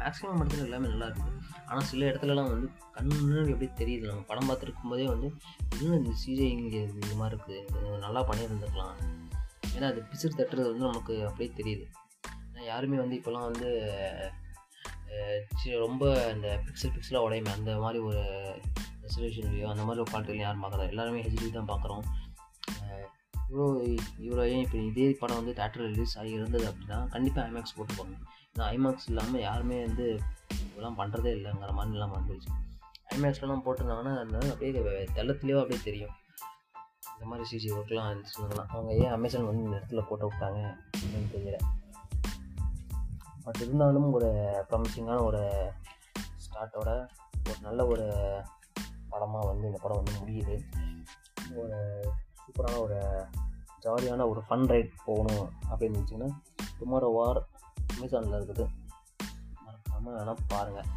மேக்ஸிமம் 0.00 0.38
படத்தில் 0.40 0.64
எல்லாமே 0.66 0.90
நல்லா 0.92 1.08
இருக்குது 1.10 1.32
ஆனால் 1.68 1.88
சில 1.90 2.06
இடத்துலலாம் 2.10 2.52
வந்து 2.52 2.68
கண் 2.96 3.10
எப்படி 3.54 3.68
தெரியுது. 3.80 4.04
நம்ம 4.10 4.24
படம் 4.30 4.48
பார்த்துருக்கும் 4.50 4.92
போதே 4.92 5.08
வந்து 5.14 5.28
இன்னும் 5.74 5.98
இந்த 6.00 6.14
சிஜே 6.22 6.46
இங்கே 6.58 6.80
இந்த 7.02 7.14
மாதிரி 7.20 7.36
இருக்குது 7.36 7.98
நல்லா 8.06 8.22
பண்ணியிருந்துருக்கலாம். 8.30 8.96
ஏன்னா 9.74 9.86
அது 9.92 10.00
பிசிறு 10.10 10.38
தட்டுறது 10.40 10.70
வந்து 10.72 10.88
நமக்கு 10.90 11.14
அப்படியே 11.28 11.50
தெரியுது. 11.60 11.84
ஏன்னா 12.48 12.64
யாருமே 12.72 12.98
வந்து 13.04 13.18
இப்போலாம் 13.20 13.48
வந்து 13.50 13.70
ரொம்ப 15.86 16.04
இந்த 16.34 16.48
பிக்சல் 16.66 16.92
பிக்சலாக 16.94 17.26
உடையுமே 17.26 17.50
அந்த 17.56 17.72
மாதிரி 17.82 17.98
ஒரு 18.08 18.22
ரெசல்யூஷன் 19.04 19.50
வியூ 19.52 19.66
அந்த 19.72 19.82
மாதிரி 19.86 20.02
ஒரு 20.02 20.10
குவாலிட்டியில் 20.10 20.44
யாரும் 20.44 20.62
பார்க்குறோம் 20.64 20.90
எல்லாருமே 20.92 21.24
ஹெச்டி 21.26 21.50
தான் 21.56 21.70
பார்க்குறோம். 21.72 22.04
இவ்வளோ 23.54 23.96
இவ்வளோ 24.18 24.44
ஏன் 24.50 24.60
இப்போ 24.60 24.78
இதே 24.78 25.10
படம் 25.10 25.36
வந்து 25.36 25.52
தேட்டர் 25.52 25.84
ரிலீஸ் 25.86 26.18
ஆகி 26.18 26.30
இருந்தது 26.30 26.64
அப்படின்னா 26.70 27.08
கண்டிப்பாக 27.08 27.48
ஐமேக்ஸ் 27.48 27.74
போட்டுப்பாங்க 27.76 28.14
ஏன்னா 28.52 28.64
ஐமேக்ஸ் 28.74 29.06
இல்லாமல் 29.06 29.40
யாருமே 29.40 29.84
வந்து 29.84 30.20
இதெல்லாம் 30.70 30.98
பண்ணுறதே 30.98 31.30
இல்லைங்கிற 31.36 31.72
மாதிரிலாம் 31.78 32.14
வந்துருச்சு. 32.16 32.50
ஐமேக்ஸ்லாம் 33.14 33.62
போட்டிருந்தாங்கன்னா 33.66 34.14
அதனால 34.20 34.50
அப்படியே 34.50 34.72
தெள்ளத்துலேயோ 35.16 35.58
அப்படியே 35.58 35.80
தெரியும். 35.84 36.14
இந்த 37.12 37.24
மாதிரி 37.24 37.44
சிசி 37.50 37.70
ஒர்க்லாம் 37.74 38.10
இருந்துச்சுன்னா 38.10 38.66
அவங்க 38.68 38.94
ஏன் 38.94 39.12
அமேசான் 39.12 39.46
வந்து 39.46 39.62
இந்த 39.62 39.76
இடத்துல 39.76 40.02
போட்டு 40.08 40.26
விட்டாங்க 40.26 40.60
அப்படின்னு 40.96 41.32
தெரியல. 41.36 41.58
பட் 43.44 43.56
இருந்தாலும் 43.56 44.12
ஒரு 44.12 44.30
ப்ராமிசிங்கான 44.70 45.22
ஒரு 45.24 45.72
ஸ்டார்ட்டோட 46.44 46.90
ஒரு 47.48 47.58
நல்ல 47.62 47.86
ஒரு 47.86 48.08
படமாக 49.08 49.46
வந்து 49.46 49.66
இந்த 49.66 49.78
படம் 49.82 50.02
வந்து 50.02 50.20
முடியுது. 50.20 50.56
ஒரு 51.54 51.78
சூப்பரான 52.44 52.80
ஒரு 52.80 52.98
ஜாலியான 53.84 54.26
ஒரு 54.28 54.40
ஃபன் 54.46 54.66
ரைட் 54.66 54.92
போகணும் 55.04 55.46
அப்படின்னு 55.70 55.94
இருந்துச்சுன்னா 55.94 56.28
டுமாரோ 56.78 57.08
வார் 57.16 57.40
அமேசானில் 57.92 58.36
இருக்குது 58.38 58.64
மறக்காமல் 59.64 60.14
வேணால் 60.16 60.44
பாருங்கள் 60.48 60.90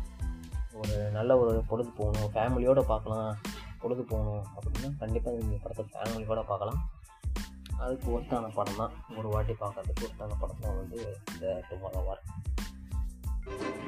ஒரு 0.80 0.96
நல்ல 1.12 1.38
ஒரு 1.38 1.54
பொழுது 1.70 1.92
போகணும் 1.98 2.32
ஃபேமிலியோடு 2.36 2.84
பார்க்கலாம் 2.86 3.30
பொழுது 3.82 4.04
போகணும் 4.04 4.44
அப்படின்னா 4.56 4.90
கண்டிப்பாக 5.00 5.36
நீங்கள் 5.40 5.64
படத்தை 5.64 5.86
ஃபேமிலியோடு 5.96 6.46
பார்க்கலாம் 6.52 6.80
அதுக்கு 7.80 8.08
ஒருத்தான 8.12 8.52
படம் 8.56 8.80
தான் 8.82 8.94
ஒரு 9.18 9.28
வாட்டி 9.28 9.56
பார்க்கறதுக்கு 9.60 10.06
ஒருத்தான 10.08 10.38
படம் 10.40 10.64
தான் 10.66 10.78
வந்து 10.78 11.00
இந்த 11.34 11.48
tomorrow 11.70 12.04
war 12.10 12.24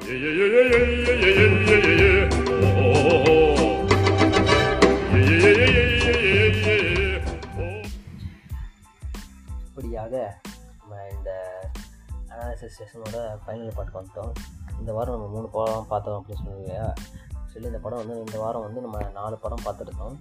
Yeah, 0.02 0.14
yeah, 0.16 0.34
yeah, 0.34 0.46
yeah, 0.46 0.68
yeah, 0.68 0.84
yeah, 1.16 1.34
yeah, 1.34 1.50
yeah, 1.66 1.82
yeah, 1.88 1.98
yeah. 2.02 2.28
Oh, 2.82 3.10
oh, 3.10 3.18
oh, 3.32 3.59
இப்படியாக 9.80 10.40
நம்ம 10.78 11.08
இந்த 11.10 11.30
அனாலிசிஸ் 12.28 12.78
செஷனோட 12.78 13.18
ஃபைனல் 13.46 13.74
பாட்டுக்கு 13.74 14.00
வந்துட்டோம். 14.00 14.32
இந்த 14.78 14.92
வாரம் 14.92 15.14
நம்ம 15.14 15.28
மூணு 15.28 15.48
படம் 15.48 15.86
பார்த்தோம் 15.88 16.22
அப்படின்னு 16.22 16.44
சொல்லி 16.44 16.60
இல்லையா? 16.60 16.94
சொல்லி 17.46 17.66
இந்த 17.66 17.78
படம் 17.78 17.98
வந்து 17.98 18.18
இந்த 18.18 18.38
வாரம் 18.38 18.62
வந்து 18.62 18.80
நம்ம 18.80 19.10
நாலு 19.10 19.38
படம் 19.38 19.62
பார்த்துருக்கோம் 19.64 20.16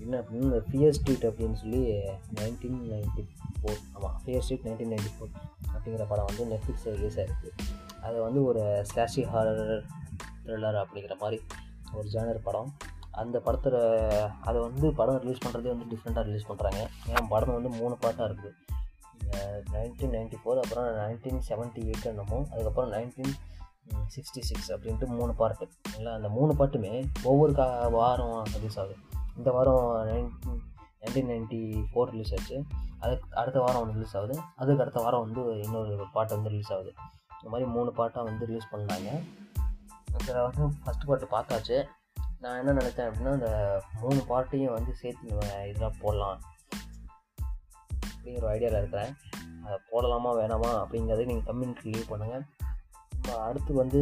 என்ன 0.00 0.18
அப்படின்னா 0.18 0.40
இந்த 0.40 0.62
ஃபியர் 0.70 0.90
ஸ்ட்ரீட் 0.90 1.26
அப்படின்னு 1.26 1.52
சொல்லி 1.52 1.94
நைன்டீன் 2.34 2.80
நைன்டி 2.92 3.28
ஃபோர் 3.62 3.80
ஆமாம் 3.92 4.20
fear 4.24 4.38
street 4.38 4.64
nineteen 4.64 4.92
ninety 4.92 5.12
four 5.16 5.32
அப்படிங்கிற 5.72 6.06
படம் 6.08 6.24
வந்து 6.24 6.44
நெட்ஃப்ளிக்ஸில் 6.44 6.94
ரிலீஸ் 6.94 7.20
ஆகிருக்கு 7.20 7.50
அது 8.02 8.22
வந்து 8.22 8.44
ஒரு 8.44 8.80
ஸ்லாஷி 8.84 9.24
ஹாரர் 9.24 9.84
த்ரில்லர் 10.44 10.84
அப்படிங்கிற 10.84 11.18
மாதிரி 11.18 11.42
ஒரு 11.92 12.08
ஜானர் 12.12 12.38
படம். 12.44 12.72
அந்த 13.22 13.36
படத்தில் 13.46 13.78
அதை 14.48 14.58
வந்து 14.66 14.86
படம் 15.00 15.20
ரிலீஸ் 15.24 15.44
பண்ணுறதே 15.44 15.70
வந்து 15.74 15.90
டிஃப்ரெண்ட்டாக 15.92 16.26
ரிலீஸ் 16.28 16.48
பண்ணுறாங்க 16.50 16.80
ஏன்னா 17.08 17.22
படம் 17.34 17.56
வந்து 17.58 17.70
மூணு 17.80 17.94
பாட்டாக 18.04 18.28
இருக்குது 18.30 18.54
நைன்டீன் 19.74 20.14
நைன்ட்டி 20.16 20.38
ஃபோர் 20.42 20.60
அப்புறம் 20.62 20.86
நைன்டீன் 21.00 21.40
செவன்ட்டி 21.48 21.82
எயிட் 21.88 22.08
என்னமோ 22.10 22.38
அதுக்கப்புறம் 22.50 22.92
நைன்டீன் 22.96 23.34
சிக்ஸ்டி 24.14 24.40
சிக்ஸ் 24.48 24.70
அப்படின்ட்டு 24.74 25.06
மூணு 25.18 25.32
பாட்டு 25.40 25.64
இல்லை 25.96 26.10
அந்த 26.12 26.28
மூணு 26.28 26.52
பாட்டுமே 26.58 26.92
ஒவ்வொரு 27.30 27.52
கா 27.58 27.66
வாரம் 27.96 28.42
ரிலீஸ் 28.54 28.78
ஆகுது. 28.80 28.96
இந்த 29.38 29.50
வாரம் 29.56 29.84
nineteen 30.10 30.60
nineteen 31.00 31.30
ninety 31.32 31.60
four 31.90 32.10
release 32.14 32.32
ஆச்சு. 32.36 32.56
அதுக்கு 33.04 33.26
அடுத்த 33.40 33.58
வாரம் 33.64 33.80
ஒன்று 33.82 33.96
ரிலீஸ் 33.98 34.16
ஆகுது. 34.20 34.34
அதுக்கு 34.56 34.82
அடுத்த 34.84 35.00
வாரம் 35.04 35.24
வந்து 35.26 35.42
இன்னொரு 35.64 36.06
பாட்டு 36.16 36.34
வந்து 36.36 36.52
ரிலீஸ் 36.54 36.72
ஆகுது. 36.76 36.92
இந்த 37.38 37.50
மாதிரி 37.52 37.66
மூணு 37.76 37.90
பாட்டாக 38.00 38.26
வந்து 38.30 38.48
ரிலீஸ் 38.50 38.72
பண்ணாங்க. 38.72 39.10
அதில் 40.16 40.42
வந்து 40.48 40.64
ஃபஸ்ட்டு 40.84 41.08
பாட்டு 41.10 41.26
பார்த்தாச்சு. 41.36 41.78
நான் 42.42 42.58
என்ன 42.60 42.72
நினச்சேன் 42.78 43.08
அப்படின்னா 43.08 43.32
இந்த 43.38 43.50
மூணு 44.00 44.20
பார்ட்டியும் 44.28 44.74
வந்து 44.76 44.92
சேர்த்து 45.00 45.32
இதெல்லாம் 45.70 45.98
போடலாம். 46.02 46.38
அப்படிங்கிற 48.10 48.42
ஒரு 48.48 48.52
ஐடியாவில் 48.54 48.80
இருக்கிறேன். 48.80 49.12
அதை 49.64 49.76
போடலாமா 49.90 50.30
வேணாமா 50.40 50.70
அப்படிங்கிறத 50.82 51.26
நீங்கள் 51.30 51.48
கம்யூனிட்டி 51.50 51.94
லீவ் 51.94 52.10
பண்ணுங்கள் 52.12 52.44
அடுத்து 53.46 53.72
வந்து 53.82 54.00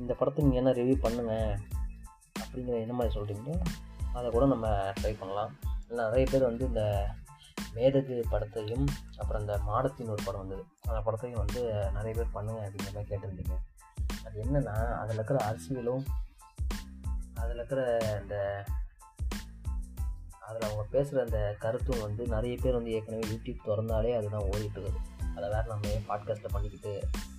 இந்த 0.00 0.12
படத்தை 0.18 0.44
நீங்கள் 0.44 0.60
என்ன 0.60 0.72
ரிவ்யூ 0.78 0.96
பண்ணுங்கள் 1.04 1.56
அப்படிங்கிற 2.42 2.76
என்ன 2.84 2.94
மாதிரி 2.98 3.16
சொல்கிறீங்களோ 3.16 3.56
அதை 4.18 4.26
கூட 4.36 4.44
நம்ம 4.52 4.66
ட்ரை 5.00 5.12
பண்ணலாம். 5.22 5.50
இல்லை 5.88 6.02
நிறைய 6.08 6.26
பேர் 6.32 6.48
வந்து 6.50 6.64
இந்த 6.70 6.82
மேதகு 7.76 8.16
படத்தையும் 8.32 8.86
அப்புறம் 9.20 9.42
இந்த 9.42 9.54
மாடத்தின் 9.68 10.12
ஒரு 10.14 10.22
படம் 10.26 10.42
வந்தது. 10.44 10.62
அந்த 10.88 11.00
படத்தையும் 11.06 11.42
வந்து 11.42 11.60
நிறைய 11.96 12.12
பேர் 12.18 12.34
பண்ணுங்க 12.36 12.60
அப்படிங்கிற 12.66 12.92
மாதிரி 12.94 13.10
கேட்டிருந்தீங்க. 13.10 13.56
அது 14.26 14.36
என்னென்னா 14.44 14.76
அதில் 15.02 15.18
இருக்கிற 15.18 15.38
அரசியலும் 15.48 16.04
அதில் 17.38 17.56
இருக்கிற 17.56 17.82
இந்த 18.22 18.36
அதில் 20.40 20.66
அவங்க 20.68 20.84
பேசுகிற 20.90 21.22
அந்த 21.24 21.40
கருத்தும் 21.58 22.00
வந்து 22.00 22.22
நிறைய 22.26 22.54
பேர் 22.62 22.78
வந்து 22.78 22.92
ஏற்கனவே 22.92 23.24
யூடியூப் 23.32 23.66
திறந்தாலே 23.66 24.12
அதுதான் 24.16 24.46
ஓடிட்டு 24.50 24.78
இருக்குது 24.78 25.02
அதை 25.36 25.46
வேறு 25.48 25.66
நம்ம 25.66 25.88
ஏன் 25.88 26.06
பாட்காஸ்ட்டில் 26.08 26.54
பண்ணிக்கிட்டு 26.54 26.92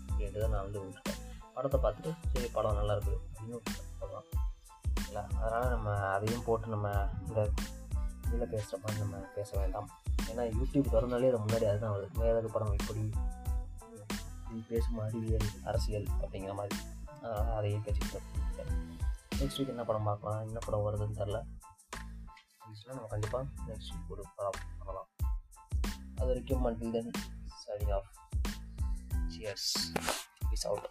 அப்படின்ட்டு 0.09 0.39
தான் 0.39 0.53
நான் 0.55 0.65
வந்து 0.67 0.81
விட்டுட்டேன் 0.83 1.19
படத்தை 1.55 1.79
பார்த்துட்டு 1.83 2.11
சரி 2.33 2.49
படம் 2.53 2.75
நல்லா 2.75 2.93
இருக்குது 2.95 3.19
அப்படின்னு 3.33 3.59
சொல்லலாம். 3.99 4.27
இல்லை 5.07 5.23
அதனால் 5.41 5.69
நம்ம 5.69 5.95
அதையும் 6.15 6.45
போட்டு 6.45 6.67
நம்ம 6.67 6.89
இந்த 7.27 7.39
இதில் 8.25 8.51
பேசுகிற 8.51 8.77
மாதிரி 8.81 8.99
நம்ம 8.99 9.17
பேச 9.35 9.49
வேண்டாம். 9.59 9.89
ஏன்னா 10.29 10.43
யூடியூப் 10.57 10.91
திறந்தாலே 10.93 11.29
அது 11.29 11.43
முன்னாடி 11.45 11.65
அதுதான் 11.71 11.95
வருது. 11.95 12.17
வேறு 12.17 12.49
படம் 12.55 12.75
இப்படி 12.79 13.03
பேசும் 14.67 14.99
அறிவியல் 14.99 15.49
அரசியல் 15.63 16.07
அப்படிங்கிற 16.21 16.53
மாதிரி. 16.53 16.77
அதனால் 17.21 17.57
அதையே 17.57 17.77
பேசிட்டு 17.77 18.13
நெக்ஸ்ட் 19.39 19.59
வீக் 19.59 19.71
என்ன 19.73 19.83
படம் 19.83 20.07
பார்க்கலாம் 20.07 20.39
என்ன 20.41 20.59
படம் 20.65 20.85
வருதுன்னு 20.85 21.17
தெரில 21.19 21.37
இருந்துச்சுன்னா 22.57 22.95
நம்ம 22.95 23.09
கண்டிப்பாக 23.09 23.45
நெக்ஸ்ட் 23.67 23.91
வீக் 23.93 24.11
ஒரு 24.11 24.23
படம் 24.35 24.59
பண்ணலாம் 24.79 25.09
அது 26.15 26.27
வரைக்கும் 26.27 26.63
மண்டில் 26.65 26.91
தென் 26.91 27.11
சரி 27.63 27.87
ஆஃப் 27.91 28.09
சியர்ஸ் 29.27 29.69
இஸ் 30.51 30.65
அவுட் 30.67 30.87